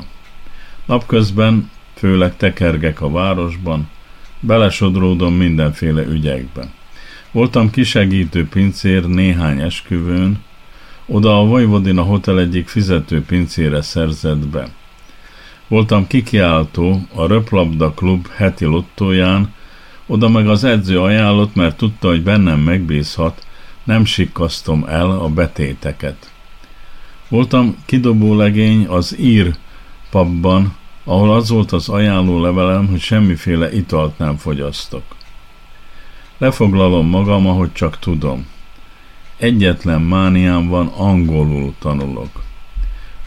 Napközben, 0.86 1.72
főleg 1.95 2.38
tekergek 2.38 3.01
a 3.01 3.12
városban, 3.12 3.89
belesodródom 4.39 5.34
mindenféle 5.34 6.05
ügyekbe. 6.05 6.70
Voltam 7.32 7.70
kisegítő 7.70 8.47
pincér 8.47 9.05
néhány 9.07 9.62
esküvőn, 9.62 10.39
oda 11.05 11.39
a 11.39 11.45
Vojvodina 11.45 12.01
Hotel 12.01 12.39
egyik 12.39 12.68
fizető 12.68 13.24
pincére 13.24 13.82
szerzett 13.82 14.47
be. 14.47 14.70
Voltam 15.70 16.07
kikiáltó 16.07 17.01
a 17.13 17.26
Röplabda 17.28 17.93
Klub 17.93 18.28
heti 18.28 18.65
lottóján, 18.65 19.53
oda 20.05 20.30
meg 20.30 20.47
az 20.47 20.63
edző 20.63 21.01
ajánlott, 21.01 21.55
mert 21.55 21.78
tudta, 21.78 22.07
hogy 22.07 22.24
bennem 22.24 22.59
megbízhat, 22.59 23.45
nem 23.84 24.05
sikkasztom 24.05 24.86
el 24.88 25.11
a 25.11 25.28
betéteket. 25.28 26.32
Voltam 27.28 27.76
kidobó 27.86 28.36
legény 28.36 28.86
az 28.88 29.20
ír 29.20 29.55
pubban, 30.09 30.76
ahol 31.03 31.34
az 31.34 31.49
volt 31.49 31.72
az 31.72 31.89
ajánló 31.89 32.41
levelem, 32.41 32.88
hogy 32.88 32.99
semmiféle 32.99 33.74
italt 33.74 34.17
nem 34.17 34.38
fogyasztok. 34.38 35.03
Lefoglalom 36.38 37.07
magam, 37.07 37.47
ahogy 37.47 37.74
csak 37.74 37.99
tudom. 37.99 38.47
Egyetlen 39.38 40.01
mániám 40.01 40.67
van, 40.67 40.88
angolul 40.88 41.74
tanulok. 41.80 42.47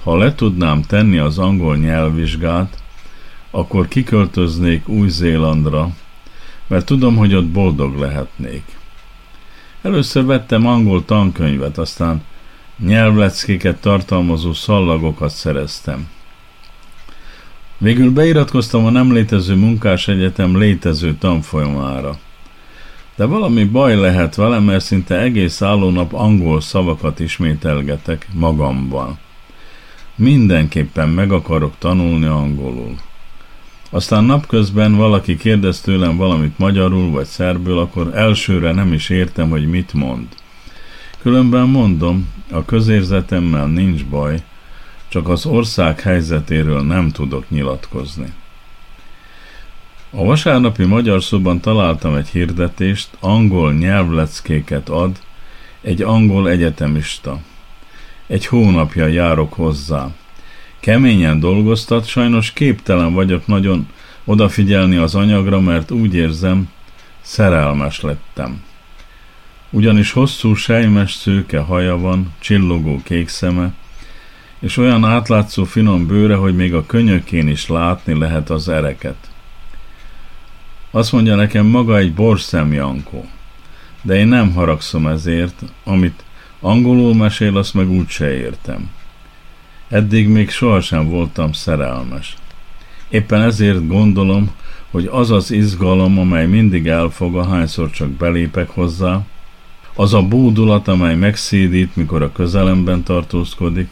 Ha 0.03 0.17
le 0.17 0.35
tudnám 0.35 0.83
tenni 0.83 1.19
az 1.19 1.39
angol 1.39 1.77
nyelvvizsgát, 1.77 2.83
akkor 3.51 3.89
kiköltöznék 3.89 4.89
Új-Zélandra, 4.89 5.91
mert 6.67 6.87
tudom, 6.87 7.17
hogy 7.17 7.35
ott 7.35 7.47
boldog 7.47 7.99
lehetnék. 7.99 8.65
Először 9.83 10.25
vettem 10.25 10.67
angol 10.67 11.05
tankönyvet, 11.05 11.79
aztán 11.79 12.23
nyelvleckéket 12.79 13.81
tartalmazó 13.81 14.53
szallagokat 14.53 15.31
szereztem. 15.31 16.09
Végül 17.79 18.11
beiratkoztam 18.11 18.85
a 18.85 18.91
nem 18.91 19.13
létező 19.13 19.55
munkás 19.55 20.09
egyetem 20.09 20.59
létező 20.59 21.15
tanfolyamára. 21.15 22.19
De 23.17 23.25
valami 23.25 23.65
baj 23.65 23.97
lehet 23.97 24.35
velem, 24.35 24.63
mert 24.63 24.85
szinte 24.85 25.19
egész 25.19 25.63
állónap 25.63 26.13
angol 26.13 26.61
szavakat 26.61 27.21
ismételgetek 27.21 28.29
magamban. 28.33 29.19
Mindenképpen 30.23 31.09
meg 31.09 31.33
akarok 31.33 31.75
tanulni 31.79 32.27
angolul. 32.27 32.97
Aztán 33.91 34.25
napközben 34.25 34.97
valaki 34.97 35.37
kérdez 35.37 35.81
tőlem 35.81 36.17
valamit 36.17 36.59
magyarul 36.59 37.11
vagy 37.11 37.27
szerbül, 37.27 37.79
akkor 37.79 38.11
elsőre 38.15 38.73
nem 38.73 38.93
is 38.93 39.09
értem, 39.09 39.51
hogy 39.51 39.67
mit 39.67 39.93
mond. 39.93 40.27
Különben 41.19 41.69
mondom, 41.69 42.29
a 42.51 42.65
közérzetemmel 42.65 43.67
nincs 43.67 44.05
baj, 44.05 44.43
csak 45.09 45.29
az 45.29 45.47
ország 45.47 46.01
helyzetéről 46.01 46.83
nem 46.83 47.11
tudok 47.11 47.51
nyilatkozni. 47.51 48.33
A 50.11 50.25
vasárnapi 50.25 50.85
magyar 50.85 51.23
szóban 51.23 51.61
találtam 51.61 52.15
egy 52.15 52.29
hirdetést, 52.29 53.09
angol 53.21 53.73
nyelvleckéket 53.73 54.89
ad 54.89 55.19
egy 55.81 56.03
angol 56.03 56.49
egyetemista. 56.49 57.41
Egy 58.27 58.47
hónapja 58.47 59.07
járok 59.07 59.53
hozzá. 59.53 60.11
Keményen 60.81 61.41
dolgoztat, 61.41 62.07
sajnos 62.07 62.53
képtelen 62.53 63.13
vagyok 63.13 63.47
nagyon 63.47 63.89
odafigyelni 64.25 64.97
az 64.97 65.15
anyagra, 65.15 65.61
mert 65.61 65.91
úgy 65.91 66.15
érzem, 66.15 66.69
szerelmes 67.21 68.01
lettem. 68.01 68.63
Ugyanis 69.71 70.13
hosszú 70.13 70.55
sejmes 70.55 71.13
szőke 71.13 71.59
haja 71.59 71.99
van, 71.99 72.33
csillogó 72.39 73.01
kék 73.05 73.29
szeme, 73.29 73.73
és 74.61 74.77
olyan 74.77 75.05
átlátszó 75.05 75.65
finom 75.65 76.07
bőre, 76.07 76.35
hogy 76.35 76.57
még 76.57 76.75
a 76.75 76.87
könyökén 76.87 77.49
is 77.49 77.69
látni 77.69 78.19
lehet 78.19 78.51
az 78.51 78.69
ereket. 78.69 79.31
Azt 80.91 81.13
mondja 81.13 81.35
nekem 81.35 81.67
maga 81.67 81.97
egy 81.97 82.15
borszem. 82.15 83.05
De 84.03 84.15
én 84.15 84.29
nem 84.29 84.53
haragszom 84.53 85.07
ezért, 85.07 85.63
amit 85.85 86.25
angolul 86.63 87.15
mesél, 87.15 87.57
azt 87.57 87.75
meg 87.75 87.91
úgyse 87.91 88.37
értem. 88.37 88.91
Eddig 89.89 90.29
még 90.29 90.51
sohasem 90.51 91.09
voltam 91.09 91.53
szerelmes. 91.53 92.37
Éppen 93.09 93.41
ezért 93.41 93.87
gondolom, 93.87 94.51
hogy 94.91 95.09
az 95.11 95.31
az 95.31 95.51
izgalom, 95.51 96.19
amely 96.19 96.47
mindig 96.47 96.87
elfog, 96.87 97.37
ahányszor 97.37 97.91
csak 97.91 98.09
belépek 98.09 98.69
hozzá, 98.69 99.21
az 99.95 100.15
a 100.15 100.23
bódulat, 100.23 100.89
amely 100.89 101.17
megszédít, 101.17 101.97
mikor 101.97 102.23
a 102.23 102.33
közelemben 102.33 103.03
tartózkodik, 103.03 103.89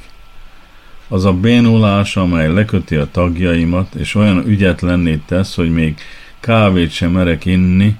az 1.09 1.25
a 1.25 1.33
bénulás, 1.33 2.17
amely 2.17 2.53
leköti 2.53 2.97
a 2.97 3.11
tagjaimat, 3.11 3.95
és 3.95 4.15
olyan 4.15 4.47
ügyetlenné 4.47 5.21
tesz, 5.27 5.55
hogy 5.55 5.73
még 5.73 5.99
kávét 6.41 6.91
sem 6.91 7.11
merek 7.11 7.45
inni, 7.45 7.97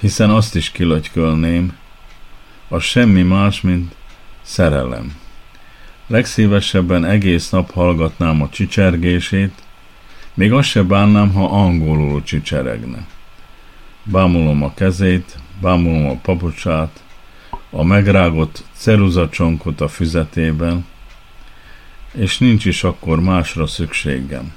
hiszen 0.00 0.30
azt 0.30 0.56
is 0.56 0.70
kilagykölném, 0.70 1.72
az 2.68 2.82
semmi 2.82 3.22
más, 3.22 3.60
mint 3.60 3.94
szerelem. 4.42 5.16
Legszívesebben 6.06 7.04
egész 7.04 7.50
nap 7.50 7.72
hallgatnám 7.72 8.42
a 8.42 8.48
csicsergését, 8.48 9.52
még 10.34 10.52
azt 10.52 10.68
se 10.68 10.82
bánnám, 10.82 11.32
ha 11.32 11.44
angolul 11.44 12.22
csicseregne. 12.22 13.06
Bámulom 14.02 14.62
a 14.62 14.74
kezét, 14.74 15.38
bámulom 15.60 16.06
a 16.06 16.14
papucsát, 16.14 17.02
a 17.70 17.84
megrágott 17.84 18.64
ceruzacsonkot 18.72 19.80
a 19.80 19.88
füzetében, 19.88 20.86
és 22.12 22.38
nincs 22.38 22.64
is 22.64 22.84
akkor 22.84 23.20
másra 23.20 23.66
szükségem. 23.66 24.52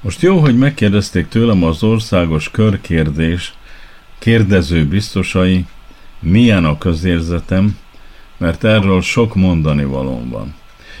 Most 0.00 0.20
jó, 0.20 0.38
hogy 0.38 0.58
megkérdezték 0.58 1.28
tőlem 1.28 1.64
az 1.64 1.82
országos 1.82 2.50
körkérdés 2.50 3.54
kérdező 4.18 4.86
biztosai, 4.86 5.64
milyen 6.20 6.64
a 6.64 6.78
közérzetem, 6.78 7.78
mert 8.36 8.64
erről 8.64 9.00
sok 9.00 9.34
mondani 9.34 9.84
valóm 9.84 10.28
van. 10.28 10.54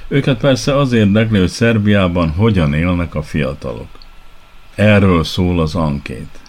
Őket 0.08 0.38
persze 0.38 0.76
az 0.76 0.92
érdekli, 0.92 1.38
hogy 1.38 1.48
Szerbiában 1.48 2.30
hogyan 2.30 2.74
élnek 2.74 3.14
a 3.14 3.22
fiatalok. 3.22 3.88
Erről 4.74 5.24
szól 5.24 5.60
az 5.60 5.74
ankét. 5.74 6.40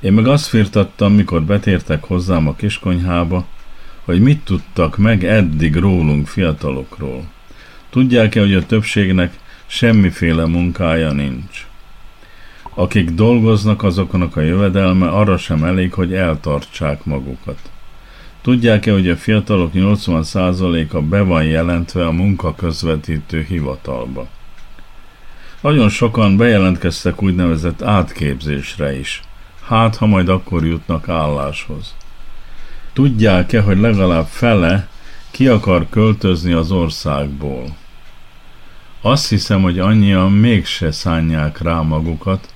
Én 0.00 0.12
meg 0.12 0.26
azt 0.26 0.46
firtattam, 0.46 1.12
mikor 1.12 1.42
betértek 1.42 2.04
hozzám 2.04 2.48
a 2.48 2.54
kiskonyhába, 2.54 3.44
hogy 4.04 4.20
mit 4.20 4.44
tudtak 4.44 4.96
meg 4.96 5.24
eddig 5.24 5.76
rólunk 5.76 6.26
fiatalokról. 6.26 7.24
Tudják-e, 7.90 8.40
hogy 8.40 8.54
a 8.54 8.66
többségnek 8.66 9.38
semmiféle 9.66 10.46
munkája 10.46 11.12
nincs? 11.12 11.66
Akik 12.74 13.10
dolgoznak, 13.10 13.82
azoknak 13.82 14.36
a 14.36 14.40
jövedelme 14.40 15.08
arra 15.08 15.36
sem 15.36 15.64
elég, 15.64 15.92
hogy 15.92 16.14
eltartsák 16.14 17.04
magukat. 17.04 17.71
Tudják-e, 18.42 18.92
hogy 18.92 19.08
a 19.08 19.16
fiatalok 19.16 19.70
80%-a 19.74 21.00
be 21.00 21.20
van 21.20 21.44
jelentve 21.44 22.06
a 22.06 22.10
munkaközvetítő 22.10 23.42
hivatalba? 23.48 24.28
Nagyon 25.60 25.88
sokan 25.88 26.36
bejelentkeztek 26.36 27.22
úgynevezett 27.22 27.82
átképzésre 27.82 28.98
is. 28.98 29.22
Hát, 29.64 29.96
ha 29.96 30.06
majd 30.06 30.28
akkor 30.28 30.66
jutnak 30.66 31.08
álláshoz. 31.08 31.94
Tudják-e, 32.92 33.60
hogy 33.60 33.78
legalább 33.78 34.26
fele 34.26 34.88
ki 35.30 35.48
akar 35.48 35.86
költözni 35.90 36.52
az 36.52 36.70
országból? 36.70 37.76
Azt 39.00 39.28
hiszem, 39.28 39.62
hogy 39.62 39.78
annyian 39.78 40.32
mégse 40.32 40.92
szánják 40.92 41.62
rá 41.62 41.80
magukat, 41.80 42.52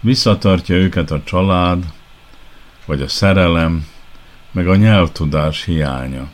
Visszatartja 0.00 0.74
őket 0.74 1.10
a 1.10 1.22
család, 1.24 1.84
vagy 2.86 3.02
a 3.02 3.08
szerelem, 3.08 3.86
meg 4.52 4.68
a 4.68 4.76
nyelvtudás 4.76 5.64
hiánya. 5.64 6.28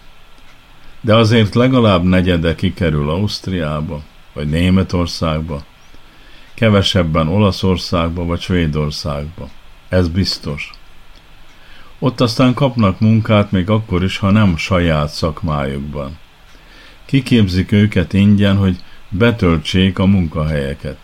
De 1.00 1.14
azért 1.14 1.54
legalább 1.54 2.02
negyede 2.02 2.54
kikerül 2.54 3.10
Ausztriába, 3.10 4.02
vagy 4.32 4.48
Németországba, 4.48 5.64
kevesebben 6.54 7.28
Olaszországba 7.28 8.24
vagy 8.24 8.40
Svédországba. 8.40 9.48
Ez 9.88 10.08
biztos. 10.08 10.70
Ott 11.98 12.20
aztán 12.20 12.54
kapnak 12.54 13.00
munkát 13.00 13.50
még 13.50 13.70
akkor 13.70 14.04
is, 14.04 14.18
ha 14.18 14.30
nem 14.30 14.56
saját 14.56 15.08
szakmájukban. 15.08 16.18
Kiképzik 17.04 17.72
őket 17.72 18.12
ingyen, 18.12 18.56
hogy 18.56 18.76
betöltsék 19.08 19.98
a 19.98 20.06
munkahelyeket. 20.06 20.98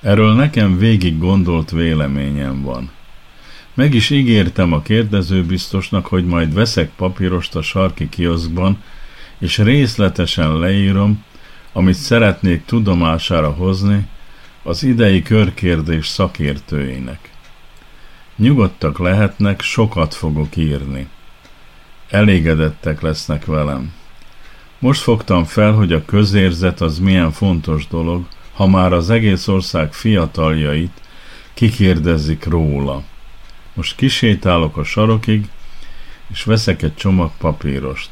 Erről 0.00 0.34
nekem 0.34 0.78
végig 0.78 1.18
gondolt 1.18 1.70
véleményem 1.70 2.62
van. 2.62 2.90
Meg 3.74 3.94
is 3.94 4.10
ígértem 4.10 4.72
a 4.72 4.82
kérdezőbiztosnak, 4.82 6.06
hogy 6.06 6.26
majd 6.26 6.54
veszek 6.54 6.90
papírost 6.96 7.56
a 7.56 7.62
sarki 7.62 8.08
kioszkban, 8.08 8.82
és 9.38 9.58
részletesen 9.58 10.58
leírom, 10.58 11.24
amit 11.72 11.94
szeretnék 11.94 12.64
tudomására 12.64 13.50
hozni 13.50 14.06
az 14.62 14.82
idei 14.82 15.22
körkérdés 15.22 16.08
szakértőinek. 16.08 17.30
Nyugodtak 18.36 18.98
lehetnek, 18.98 19.60
sokat 19.60 20.14
fogok 20.14 20.56
írni. 20.56 21.08
Elégedettek 22.10 23.00
lesznek 23.00 23.44
velem. 23.44 23.92
Most 24.78 25.00
fogtam 25.00 25.44
fel, 25.44 25.72
hogy 25.72 25.92
a 25.92 26.04
közérzet 26.04 26.80
az 26.80 26.98
milyen 26.98 27.32
fontos 27.32 27.86
dolog, 27.86 28.26
ha 28.52 28.66
már 28.66 28.92
az 28.92 29.10
egész 29.10 29.48
ország 29.48 29.92
fiataljait 29.92 31.00
kikérdezik 31.54 32.44
róla. 32.44 33.02
Most 33.80 33.96
kisétálok 33.96 34.76
a 34.76 34.84
sarokig, 34.84 35.48
és 36.28 36.44
veszek 36.44 36.82
egy 36.82 36.94
csomag 36.94 37.30
papírost. 37.38 38.10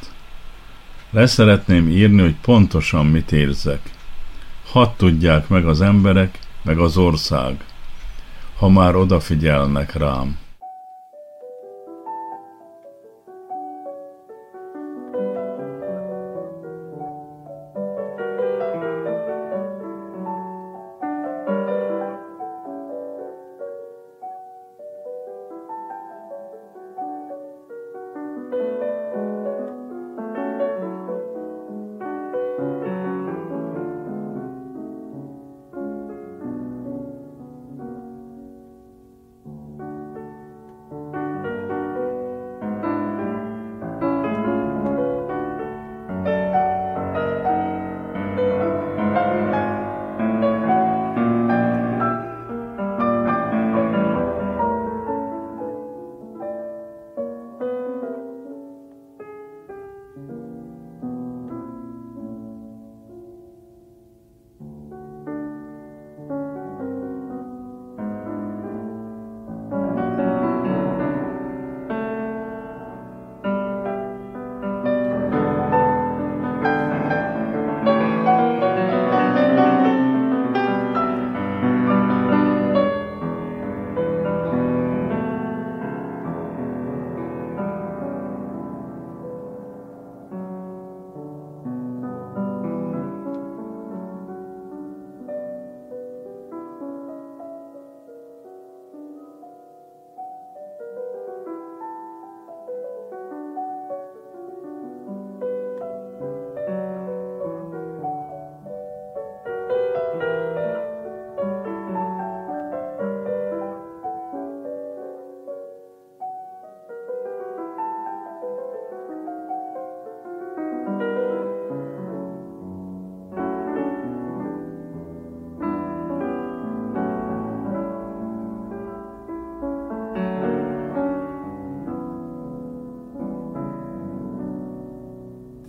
Leszeretném 1.11 1.89
írni, 1.89 2.21
hogy 2.21 2.35
pontosan 2.35 3.07
mit 3.07 3.33
érzek. 3.33 3.81
Hadd 4.65 4.89
tudják 4.97 5.49
meg 5.49 5.67
az 5.67 5.81
emberek, 5.81 6.39
meg 6.63 6.79
az 6.79 6.97
ország, 6.97 7.65
ha 8.57 8.69
már 8.69 8.97
odafigyelnek 8.97 9.95
rám. 9.95 10.39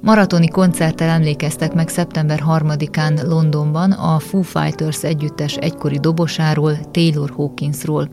Maratoni 0.10 0.47
koncerttel 0.47 1.10
emlékeztek 1.10 1.74
meg 1.74 1.88
szeptember 1.88 2.39
3-án 2.45 3.28
Londonban 3.28 3.91
a 3.91 4.20
Foo 4.20 4.41
Fighters 4.41 5.03
együttes 5.03 5.55
egykori 5.55 5.99
dobosáról, 5.99 6.91
Taylor 6.91 7.30
Hawkinsról. 7.30 8.10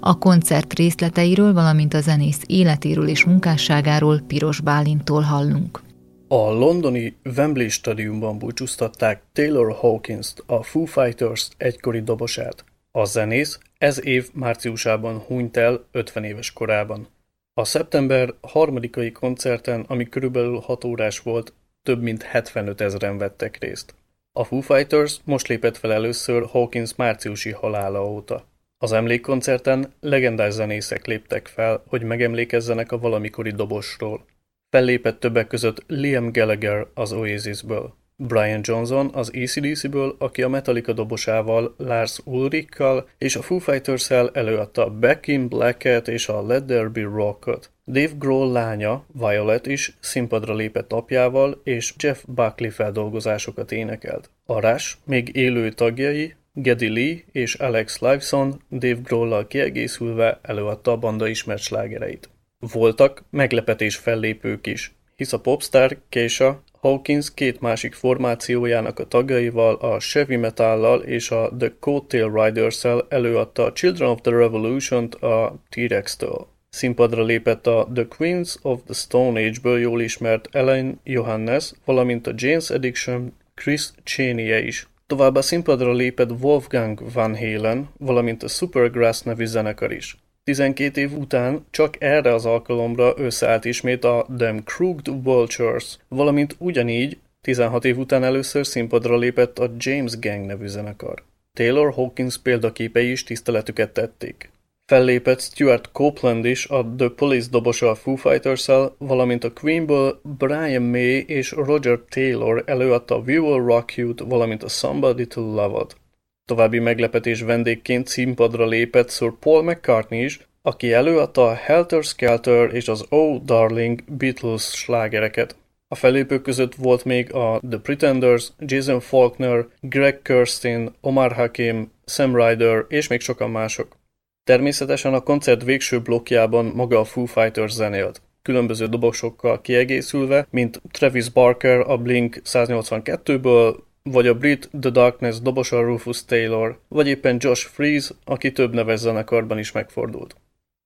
A 0.00 0.18
koncert 0.18 0.72
részleteiről, 0.74 1.52
valamint 1.52 1.94
a 1.94 2.00
zenész 2.00 2.40
életéről 2.46 3.08
és 3.08 3.24
munkásságáról 3.24 4.20
Piros 4.26 4.60
Bálintól 4.60 5.20
hallunk. 5.20 5.82
A 6.28 6.50
londoni 6.50 7.16
Wembley 7.36 7.68
stadionban 7.68 8.38
búcsúztatták 8.38 9.22
Taylor 9.32 9.72
Hawkins-t, 9.72 10.42
a 10.46 10.62
Foo 10.62 10.84
Fighters 10.84 11.48
egykori 11.56 12.00
dobosát. 12.00 12.64
A 12.90 13.04
zenész 13.04 13.58
ez 13.78 14.04
év 14.04 14.28
márciusában 14.32 15.18
hunyt 15.18 15.56
el 15.56 15.86
50 15.92 16.24
éves 16.24 16.52
korában. 16.52 17.08
A 17.56 17.64
szeptember 17.64 18.34
harmadikai 18.40 19.12
koncerten, 19.12 19.84
ami 19.88 20.08
körülbelül 20.08 20.58
6 20.58 20.84
órás 20.84 21.18
volt, 21.18 21.52
több 21.82 22.02
mint 22.02 22.22
75 22.22 22.80
ezeren 22.80 23.18
vettek 23.18 23.58
részt. 23.58 23.94
A 24.32 24.44
Foo 24.44 24.60
Fighters 24.60 25.20
most 25.24 25.48
lépett 25.48 25.76
fel 25.76 25.92
először 25.92 26.46
Hawkins 26.46 26.94
márciusi 26.94 27.50
halála 27.50 28.04
óta. 28.04 28.44
Az 28.78 28.92
emlékkoncerten 28.92 29.92
legendás 30.00 30.52
zenészek 30.52 31.06
léptek 31.06 31.46
fel, 31.46 31.82
hogy 31.86 32.02
megemlékezzenek 32.02 32.92
a 32.92 32.98
valamikori 32.98 33.50
dobosról. 33.50 34.24
Fellépett 34.70 35.20
többek 35.20 35.46
között 35.46 35.84
Liam 35.86 36.32
Gallagher 36.32 36.86
az 36.94 37.12
Oasisből. 37.12 37.94
Brian 38.16 38.60
Johnson 38.62 39.10
az 39.12 39.30
ACDC-ből, 39.34 40.16
aki 40.18 40.42
a 40.42 40.48
Metallica 40.48 40.92
dobosával, 40.92 41.74
Lars 41.76 42.20
Ulrichkal 42.24 43.08
és 43.18 43.36
a 43.36 43.42
Foo 43.42 43.58
Fighters-el 43.58 44.30
előadta 44.32 44.90
Back 44.90 45.26
in 45.26 45.48
Black-et 45.48 46.08
és 46.08 46.28
a 46.28 46.46
Let 46.46 46.64
There 46.64 46.88
Be 46.88 47.02
Rock-ot. 47.02 47.70
Dave 47.86 48.12
Grohl 48.18 48.52
lánya, 48.52 49.04
Violet 49.12 49.66
is 49.66 49.96
színpadra 50.00 50.54
lépett 50.54 50.92
apjával 50.92 51.60
és 51.64 51.94
Jeff 51.98 52.22
Buckley 52.26 52.70
feldolgozásokat 52.70 53.72
énekelt. 53.72 54.30
A 54.46 54.60
Rush 54.60 54.96
még 55.04 55.36
élő 55.36 55.70
tagjai, 55.70 56.34
Geddy 56.52 56.88
Lee 56.88 57.24
és 57.32 57.54
Alex 57.54 57.98
Lifeson 57.98 58.60
Dave 58.70 59.00
Grohl-lal 59.02 59.46
kiegészülve 59.46 60.38
előadta 60.42 60.90
a 60.90 60.96
banda 60.96 61.26
ismert 61.26 61.62
slágereit. 61.62 62.28
Voltak 62.58 63.24
meglepetés 63.30 63.96
fellépők 63.96 64.66
is, 64.66 64.94
hisz 65.16 65.32
a 65.32 65.40
popstar 65.40 65.98
Keisha 66.08 66.62
Hawkins 66.84 67.34
két 67.34 67.60
másik 67.60 67.92
formációjának 67.92 68.98
a 68.98 69.06
tagjaival, 69.06 69.74
a 69.74 69.98
Chevy 69.98 70.36
Metallal 70.36 71.00
és 71.00 71.30
a 71.30 71.50
The 71.58 71.72
Coattail 71.80 72.30
Riders-el 72.30 73.06
előadta 73.08 73.64
a 73.64 73.72
Children 73.72 74.10
of 74.10 74.20
the 74.20 74.30
Revolution-t 74.30 75.14
a 75.14 75.62
T-Rex-től. 75.68 76.46
Színpadra 76.68 77.22
lépett 77.22 77.66
a 77.66 77.88
The 77.94 78.06
Queens 78.06 78.58
of 78.62 78.80
the 78.84 78.94
Stone 78.94 79.40
Age-ből 79.40 79.78
jól 79.78 80.00
ismert 80.00 80.48
Ellen 80.52 81.00
Johannes, 81.04 81.72
valamint 81.84 82.26
a 82.26 82.32
James 82.36 82.70
Addiction 82.70 83.32
Chris 83.54 83.90
cheney 84.02 84.66
is. 84.66 84.88
Továbbá 85.06 85.40
színpadra 85.40 85.92
lépett 85.92 86.30
Wolfgang 86.40 87.12
Van 87.12 87.36
Halen, 87.36 87.88
valamint 87.98 88.42
a 88.42 88.48
Supergrass 88.48 89.20
nevű 89.20 89.44
zenekar 89.44 89.92
is. 89.92 90.16
12 90.44 91.00
év 91.00 91.18
után 91.18 91.66
csak 91.70 92.02
erre 92.02 92.34
az 92.34 92.46
alkalomra 92.46 93.12
összeállt 93.16 93.64
ismét 93.64 94.04
a 94.04 94.26
Them 94.38 94.64
Crooked 94.64 95.22
Vultures, 95.22 95.98
valamint 96.08 96.56
ugyanígy 96.58 97.18
16 97.40 97.84
év 97.84 97.98
után 97.98 98.24
először 98.24 98.66
színpadra 98.66 99.16
lépett 99.16 99.58
a 99.58 99.70
James 99.78 100.18
Gang 100.18 100.46
nevű 100.46 100.66
zenekar. 100.66 101.22
Taylor 101.52 101.92
Hawkins 101.92 102.38
példaképei 102.38 103.10
is 103.10 103.24
tiszteletüket 103.24 103.92
tették. 103.92 104.50
Fellépett 104.86 105.40
Stuart 105.40 105.92
Copeland 105.92 106.44
is 106.44 106.66
a 106.66 106.94
The 106.96 107.08
Police 107.08 107.48
dobosa 107.50 107.90
a 107.90 107.94
Foo 107.94 108.16
fighters 108.16 108.66
valamint 108.98 109.44
a 109.44 109.52
Queenből 109.52 110.20
Brian 110.38 110.82
May 110.82 111.24
és 111.26 111.50
Roger 111.50 112.00
Taylor 112.08 112.62
előadta 112.66 113.16
We 113.16 113.38
Will 113.38 113.64
Rock 113.64 113.96
You-t, 113.96 114.20
valamint 114.20 114.62
a 114.62 114.68
Somebody 114.68 115.26
to 115.26 115.40
Love-ot. 115.40 115.96
További 116.44 116.78
meglepetés 116.78 117.42
vendégként 117.42 118.06
színpadra 118.06 118.66
lépett 118.66 119.10
Sir 119.10 119.32
Paul 119.40 119.62
McCartney 119.62 120.22
is, 120.22 120.40
aki 120.62 120.92
előadta 120.92 121.46
a 121.46 121.54
Helter 121.54 122.02
Skelter 122.02 122.74
és 122.74 122.88
az 122.88 123.04
Oh 123.08 123.42
Darling 123.42 124.02
Beatles 124.06 124.62
slágereket. 124.62 125.56
A 125.88 125.94
felépők 125.94 126.42
között 126.42 126.74
volt 126.74 127.04
még 127.04 127.32
a 127.34 127.60
The 127.70 127.78
Pretenders, 127.78 128.52
Jason 128.58 129.00
Faulkner, 129.00 129.66
Greg 129.80 130.22
Kirsten, 130.22 130.94
Omar 131.00 131.32
Hakim, 131.32 131.92
Sam 132.04 132.36
Ryder 132.36 132.84
és 132.88 133.08
még 133.08 133.20
sokan 133.20 133.50
mások. 133.50 133.96
Természetesen 134.44 135.14
a 135.14 135.20
koncert 135.20 135.64
végső 135.64 136.00
blokkjában 136.00 136.64
maga 136.64 136.98
a 136.98 137.04
Foo 137.04 137.24
Fighters 137.24 137.72
zenélt 137.72 138.22
különböző 138.44 138.86
dobosokkal 138.86 139.60
kiegészülve, 139.60 140.46
mint 140.50 140.80
Travis 140.90 141.28
Barker 141.28 141.80
a 141.80 141.96
Blink 141.96 142.40
182-ből, 142.44 143.76
vagy 144.10 144.26
a 144.26 144.34
brit 144.34 144.68
The 144.80 144.90
Darkness 144.90 145.38
dobosa 145.40 145.80
Rufus 145.80 146.24
Taylor, 146.24 146.78
vagy 146.88 147.06
éppen 147.06 147.36
Josh 147.40 147.66
Freeze, 147.66 148.14
aki 148.24 148.52
több 148.52 148.74
neves 148.74 148.98
zenekarban 148.98 149.58
is 149.58 149.72
megfordult. 149.72 150.36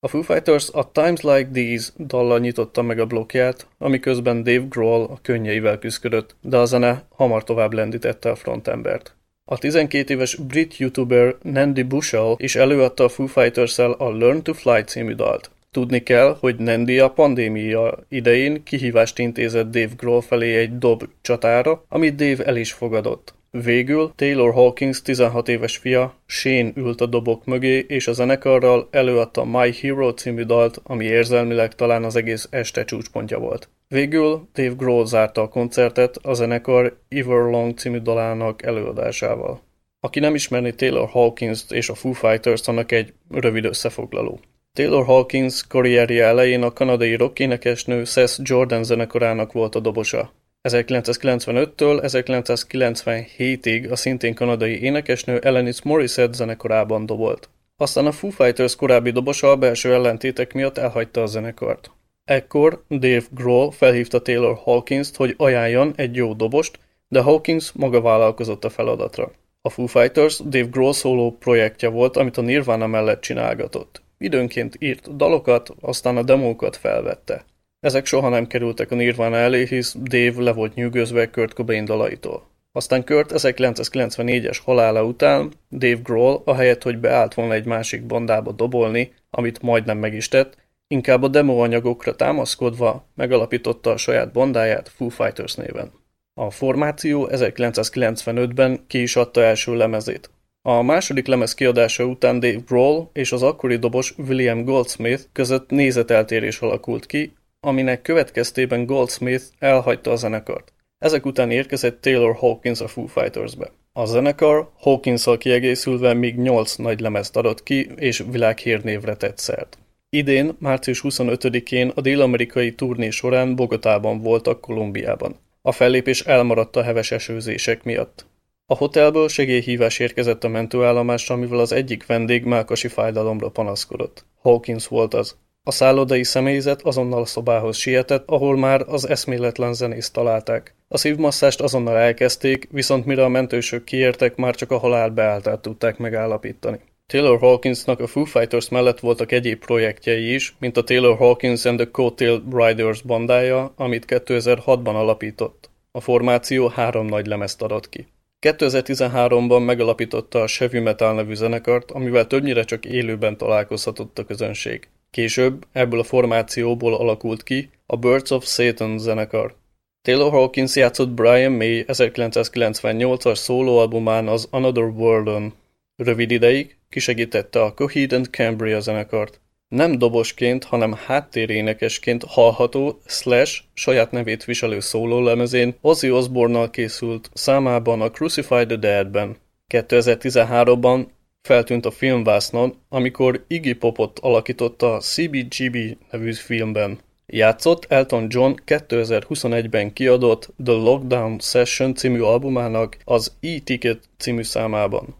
A 0.01 0.09
Foo 0.09 0.23
Fighters 0.23 0.69
a 0.73 0.91
Times 0.93 1.21
Like 1.21 1.49
These 1.53 1.93
dallal 1.97 2.39
nyitotta 2.39 2.83
meg 2.83 2.99
a 2.99 3.07
blokkját, 3.07 3.67
amiközben 3.79 4.43
Dave 4.43 4.67
Grohl 4.69 5.13
a 5.13 5.19
könnyeivel 5.23 5.79
küzdött, 5.79 6.37
de 6.41 6.57
a 6.57 6.65
zene 6.65 7.03
hamar 7.09 7.45
tovább 7.45 7.73
lendítette 7.73 8.31
a 8.31 8.37
frontembert. 8.37 9.15
A 9.45 9.59
12 9.59 10.15
éves 10.15 10.35
brit 10.35 10.77
youtuber 10.77 11.37
Nandy 11.43 11.83
Bushell 11.83 12.35
is 12.37 12.57
előadta 12.57 13.05
a 13.05 13.09
Foo 13.09 13.27
fighters 13.27 13.79
a 13.79 14.11
Learn 14.11 14.43
to 14.43 14.53
Fly 14.53 14.83
című 14.83 15.15
dalt. 15.15 15.51
Tudni 15.79 16.03
kell, 16.03 16.37
hogy 16.41 16.57
Nandy 16.57 16.99
a 16.99 17.11
pandémia 17.11 17.99
idején 18.09 18.63
kihívást 18.63 19.19
intézett 19.19 19.71
Dave 19.71 19.95
Grohl 19.97 20.21
felé 20.21 20.57
egy 20.57 20.79
dob 20.79 21.05
csatára, 21.21 21.85
amit 21.89 22.15
Dave 22.15 22.45
el 22.45 22.57
is 22.57 22.73
fogadott. 22.73 23.35
Végül 23.51 24.13
Taylor 24.17 24.53
Hawkins 24.53 25.03
16 25.03 25.49
éves 25.49 25.77
fia, 25.77 26.15
Shane 26.27 26.71
ült 26.75 27.01
a 27.01 27.07
dobok 27.07 27.45
mögé, 27.45 27.85
és 27.89 28.07
a 28.07 28.13
zenekarral 28.13 28.89
előadta 28.91 29.45
My 29.45 29.73
Hero 29.81 30.13
című 30.13 30.43
dalt, 30.43 30.81
ami 30.83 31.05
érzelmileg 31.05 31.75
talán 31.75 32.05
az 32.05 32.17
egész 32.17 32.49
este 32.51 32.85
csúcspontja 32.85 33.39
volt. 33.39 33.69
Végül 33.89 34.49
Dave 34.55 34.75
Grohl 34.77 35.05
zárta 35.05 35.43
a 35.43 35.49
koncertet 35.49 36.17
a 36.17 36.35
zenekar 36.35 36.99
Everlong 37.09 37.79
című 37.79 37.99
dalának 37.99 38.63
előadásával. 38.63 39.61
Aki 40.01 40.21
nem 40.21 40.35
ismerni 40.35 40.75
Taylor 40.75 41.09
Hawkins-t 41.09 41.73
és 41.73 41.89
a 41.89 41.95
Foo 41.95 42.13
Fighters, 42.13 42.69
annak 42.69 42.93
egy 42.93 43.13
rövid 43.31 43.65
összefoglaló. 43.65 44.41
Taylor 44.73 45.05
Hawkins 45.05 45.67
karrierje 45.67 46.25
elején 46.25 46.63
a 46.63 46.73
kanadai 46.73 47.15
rockénekesnő 47.15 48.05
Seth 48.05 48.41
Jordan 48.43 48.85
zenekarának 48.85 49.53
volt 49.53 49.75
a 49.75 49.81
dobosa. 49.81 50.33
1995-től 50.69 52.01
1997-ig 52.03 53.91
a 53.91 53.97
szintén 53.97 54.35
kanadai 54.35 54.83
énekesnő 54.83 55.37
Alanis 55.37 55.83
Morissette 55.83 56.37
zenekarában 56.37 57.07
dobolt. 57.07 57.49
Aztán 57.77 58.07
a 58.07 58.13
Foo 58.13 58.31
Fighters 58.31 58.77
korábbi 58.77 59.11
dobosa 59.11 59.51
a 59.51 59.57
belső 59.57 59.93
ellentétek 59.93 60.53
miatt 60.53 60.79
elhagyta 60.79 61.23
a 61.23 61.27
zenekart. 61.27 61.91
Ekkor 62.25 62.85
Dave 62.89 63.25
Grohl 63.31 63.71
felhívta 63.71 64.23
Taylor 64.23 64.57
Hawkins-t, 64.57 65.17
hogy 65.17 65.35
ajánljon 65.37 65.93
egy 65.97 66.17
jó 66.17 66.35
dobost, 66.35 66.79
de 67.09 67.21
Hawkins 67.21 67.73
maga 67.73 68.01
vállalkozott 68.01 68.65
a 68.65 68.71
feladatra. 68.71 69.31
A 69.63 69.69
Foo 69.69 69.87
Fighters 69.87 70.39
Dave 70.39 70.69
Grohl 70.71 70.93
szóló 70.93 71.37
projektje 71.39 71.89
volt, 71.89 72.17
amit 72.17 72.37
a 72.37 72.41
Nirvana 72.41 72.87
mellett 72.87 73.21
csinálgatott. 73.21 74.03
Időnként 74.19 74.77
írt 74.79 75.17
dalokat, 75.17 75.71
aztán 75.81 76.17
a 76.17 76.23
demókat 76.23 76.77
felvette. 76.77 77.45
Ezek 77.81 78.07
soha 78.07 78.29
nem 78.29 78.47
kerültek 78.47 78.91
a 78.91 78.95
Nirvana 78.95 79.37
elé, 79.37 79.67
hisz 79.67 79.97
Dave 80.03 80.43
le 80.43 80.53
volt 80.53 80.75
nyűgözve 80.75 81.31
Kurt 81.31 81.53
Cobain 81.53 81.85
dalaitól. 81.85 82.47
Aztán 82.73 83.05
Kurt 83.05 83.33
1994-es 83.35 84.59
halála 84.65 85.05
után 85.05 85.53
Dave 85.71 86.01
Grohl, 86.03 86.43
ahelyett, 86.45 86.83
hogy 86.83 86.99
beállt 86.99 87.35
volna 87.35 87.55
egy 87.55 87.65
másik 87.65 88.07
bandába 88.07 88.53
dobolni, 88.53 89.13
amit 89.31 89.63
majdnem 89.63 89.99
meg 89.99 90.15
is 90.15 90.29
tett, 90.29 90.57
inkább 90.87 91.23
a 91.23 91.29
demoanyagokra 91.29 92.15
támaszkodva 92.15 93.09
megalapította 93.15 93.91
a 93.91 93.97
saját 93.97 94.33
bandáját 94.33 94.89
Foo 94.89 95.09
Fighters 95.09 95.55
néven. 95.55 95.93
A 96.41 96.51
formáció 96.51 97.29
1995-ben 97.33 98.85
ki 98.87 99.03
is 99.03 99.17
adta 99.17 99.43
első 99.43 99.77
lemezét. 99.77 100.31
A 100.69 100.83
második 100.83 101.27
lemez 101.27 101.55
kiadása 101.55 102.05
után 102.05 102.41
Dave 102.41 102.63
Grohl 102.67 103.11
és 103.13 103.33
az 103.33 103.43
akkori 103.43 103.77
dobos 103.77 104.15
William 104.19 104.65
Goldsmith 104.65 105.23
között 105.33 105.71
nézeteltérés 105.71 106.61
alakult 106.61 107.07
ki, 107.07 107.33
aminek 107.61 108.03
következtében 108.03 108.87
Goldsmith 108.87 109.45
elhagyta 109.59 110.11
a 110.11 110.17
zenekart. 110.17 110.73
Ezek 110.99 111.27
után 111.27 111.51
érkezett 111.51 112.01
Taylor 112.01 112.37
Hawkins 112.37 112.81
a 112.81 112.89
Foo 112.89 113.07
Fighters-be. 113.07 113.71
A 113.93 114.05
zenekar 114.05 114.71
hawkins 114.77 115.27
kiegészülve 115.39 116.15
még 116.15 116.37
8 116.37 116.75
nagy 116.75 117.01
lemezt 117.01 117.37
adott 117.37 117.63
ki, 117.63 117.91
és 117.97 118.25
világhírnévre 118.31 119.17
tett 119.17 119.39
szert. 119.39 119.79
Idén, 120.11 120.57
március 120.59 121.01
25-én 121.05 121.93
a 121.95 122.01
dél-amerikai 122.01 122.73
turné 122.75 123.11
során 123.11 123.57
Bogotában 123.57 124.21
voltak 124.21 124.61
Kolumbiában. 124.61 125.37
A 125.63 125.73
fellépés 125.73 126.21
elmaradt 126.21 126.77
a 126.77 126.83
heves 126.83 127.11
esőzések 127.11 127.85
miatt. 127.85 128.27
A 128.71 128.77
hotelből 128.77 129.29
segélyhívás 129.29 129.99
érkezett 129.99 130.45
a 130.45 130.49
mentőállomásra, 130.49 131.35
amivel 131.35 131.59
az 131.59 131.73
egyik 131.73 132.07
vendég 132.07 132.45
melkasi 132.45 132.89
fájdalomra 132.89 133.49
panaszkodott. 133.49 134.25
Hawkins 134.41 134.87
volt 134.87 135.15
az. 135.15 135.37
A 135.63 135.71
szállodai 135.71 136.25
személyzet 136.25 136.83
azonnal 136.83 137.21
a 137.21 137.25
szobához 137.25 137.77
sietett, 137.77 138.31
ahol 138.31 138.57
már 138.57 138.85
az 138.87 139.09
eszméletlen 139.09 139.75
zenészt 139.75 140.13
találták. 140.13 140.75
A 140.89 140.99
szívmasszást 140.99 141.61
azonnal 141.61 141.97
elkezdték, 141.97 142.69
viszont 142.71 143.05
mire 143.05 143.25
a 143.25 143.29
mentősök 143.29 143.85
kiértek, 143.85 144.37
már 144.37 144.55
csak 144.55 144.71
a 144.71 144.79
halál 144.79 145.11
beáltát 145.11 145.61
tudták 145.61 145.99
megállapítani. 145.99 146.81
Taylor 147.07 147.39
Hawkinsnak 147.39 148.01
a 148.01 148.07
Foo 148.07 148.25
Fighters 148.25 148.69
mellett 148.69 149.01
voltak 149.01 149.33
egyéb 149.33 149.59
projektjei 149.59 150.35
is, 150.35 150.57
mint 150.59 150.77
a 150.77 150.85
Taylor 150.85 151.17
Hawkins 151.17 151.65
and 151.65 151.79
the 151.79 151.91
Coattail 151.91 152.43
Riders 152.53 153.03
bandája, 153.03 153.73
amit 153.77 154.05
2006-ban 154.09 154.95
alapított. 154.95 155.71
A 155.91 156.01
formáció 156.01 156.69
három 156.69 157.07
nagy 157.07 157.27
lemezt 157.27 157.63
adott 157.63 157.89
ki. 157.89 158.07
2013-ban 158.41 159.65
megalapította 159.65 160.43
a 160.43 160.47
Chevy 160.47 160.79
Metal 160.79 161.15
nevű 161.15 161.35
zenekart, 161.35 161.91
amivel 161.91 162.27
többnyire 162.27 162.63
csak 162.63 162.85
élőben 162.85 163.37
találkozhatott 163.37 164.19
a 164.19 164.25
közönség. 164.25 164.89
Később 165.11 165.67
ebből 165.73 166.01
a 166.01 166.05
formációból 166.05 166.95
alakult 166.95 167.43
ki 167.43 167.71
a 167.87 167.97
Birds 167.97 168.31
of 168.31 168.47
Satan 168.47 168.99
zenekar. 168.99 169.57
Taylor 170.03 170.31
Hawkins 170.31 170.77
játszott 170.77 171.11
Brian 171.11 171.53
May 171.53 171.85
1998-as 171.87 173.35
szólóalbumán 173.35 174.29
az 174.29 174.49
Another 174.51 174.85
World-on. 174.85 175.53
Rövid 175.97 176.31
ideig 176.31 176.77
kisegítette 176.89 177.63
a 177.63 177.75
Coheed 177.75 178.13
and 178.13 178.27
Cambria 178.31 178.81
zenekart. 178.81 179.41
Nem 179.69 179.99
dobosként, 179.99 180.65
hanem 180.65 180.93
háttérénekesként 180.93 182.25
hallható, 182.25 183.01
Slash 183.07 183.63
saját 183.75 184.11
nevét 184.11 184.45
viselő 184.45 184.79
lemezén 184.93 185.75
Ozzy 185.81 186.11
osbourne 186.11 186.71
készült 186.71 187.31
számában 187.35 188.01
a 188.01 188.11
Crucify 188.11 188.67
the 188.67 188.77
Dead-ben. 188.77 189.37
2013-ban 189.75 191.07
feltűnt 191.43 191.87
a 191.87 191.91
filmvásznon, 191.91 192.75
amikor 192.89 193.45
Iggy 193.49 193.75
Popot 193.75 194.19
alakította 194.19 194.95
a 194.95 195.01
CBGB 195.01 195.77
nevű 196.11 196.33
filmben. 196.33 196.99
Játszott 197.27 197.85
Elton 197.89 198.27
John 198.29 198.53
2021-ben 198.67 199.93
kiadott 199.93 200.49
The 200.65 200.73
Lockdown 200.73 201.39
Session 201.39 201.95
című 201.95 202.21
albumának 202.21 202.97
az 203.05 203.33
E-Ticket 203.41 204.01
című 204.17 204.43
számában. 204.43 205.17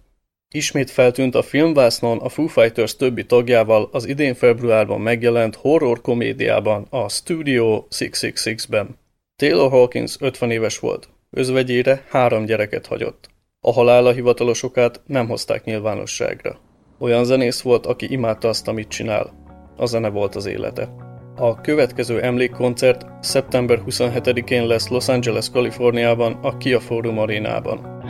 Ismét 0.55 0.91
feltűnt 0.91 1.35
a 1.35 1.43
filmvásznon 1.43 2.19
a 2.19 2.29
Foo 2.29 2.47
Fighters 2.47 2.97
többi 2.97 3.27
tagjával 3.27 3.89
az 3.93 4.07
idén 4.07 4.35
februárban 4.35 5.01
megjelent 5.01 5.55
horror 5.55 6.01
komédiában 6.01 6.87
a 6.91 7.09
Studio 7.09 7.85
666-ben. 7.91 8.99
Taylor 9.37 9.71
Hawkins 9.71 10.17
50 10.21 10.51
éves 10.51 10.79
volt, 10.79 11.09
özvegyére 11.31 12.05
három 12.11 12.45
gyereket 12.45 12.87
hagyott. 12.87 13.29
A 13.61 13.73
halála 13.73 14.13
hivatalosokát 14.13 15.01
nem 15.07 15.29
hozták 15.29 15.65
nyilvánosságra. 15.65 16.59
Olyan 16.99 17.25
zenész 17.25 17.61
volt, 17.61 17.87
aki 17.87 18.13
imádta 18.13 18.49
azt, 18.49 18.69
amit 18.69 18.89
csinál. 18.89 19.33
A 19.77 19.87
zene 19.87 20.09
volt 20.09 20.35
az 20.35 20.47
élete. 20.47 20.95
A 21.37 21.61
következő 21.61 22.23
emlékkoncert 22.23 23.07
szeptember 23.21 23.83
27-én 23.87 24.67
lesz 24.67 24.89
Los 24.89 25.09
Angeles, 25.09 25.51
Kaliforniában, 25.51 26.33
a 26.43 26.57
Kia 26.57 26.81
Forum 26.81 27.19
arénában. 27.19 28.03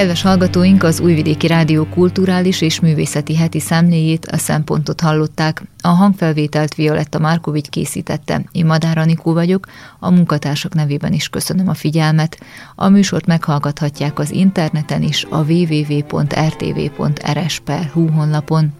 Kedves 0.00 0.22
hallgatóink, 0.22 0.82
az 0.82 1.00
Újvidéki 1.00 1.46
Rádió 1.46 1.84
kulturális 1.84 2.60
és 2.60 2.80
művészeti 2.80 3.36
heti 3.36 3.60
szemléjét, 3.60 4.26
a 4.26 4.36
szempontot 4.36 5.00
hallották. 5.00 5.62
A 5.82 5.88
hangfelvételt 5.88 6.74
Violetta 6.74 7.18
Márkovics 7.18 7.68
készítette. 7.68 8.44
Én 8.52 8.66
Madár 8.66 8.98
Anikó 8.98 9.32
vagyok, 9.32 9.66
a 9.98 10.10
munkatársak 10.10 10.74
nevében 10.74 11.12
is 11.12 11.28
köszönöm 11.28 11.68
a 11.68 11.74
figyelmet. 11.74 12.38
A 12.74 12.88
műsort 12.88 13.26
meghallgathatják 13.26 14.18
az 14.18 14.30
interneten 14.30 15.02
is 15.02 15.26
a 15.30 15.42
www.rtv.rs.hu 15.42 16.50
honlapon. 18.10 18.72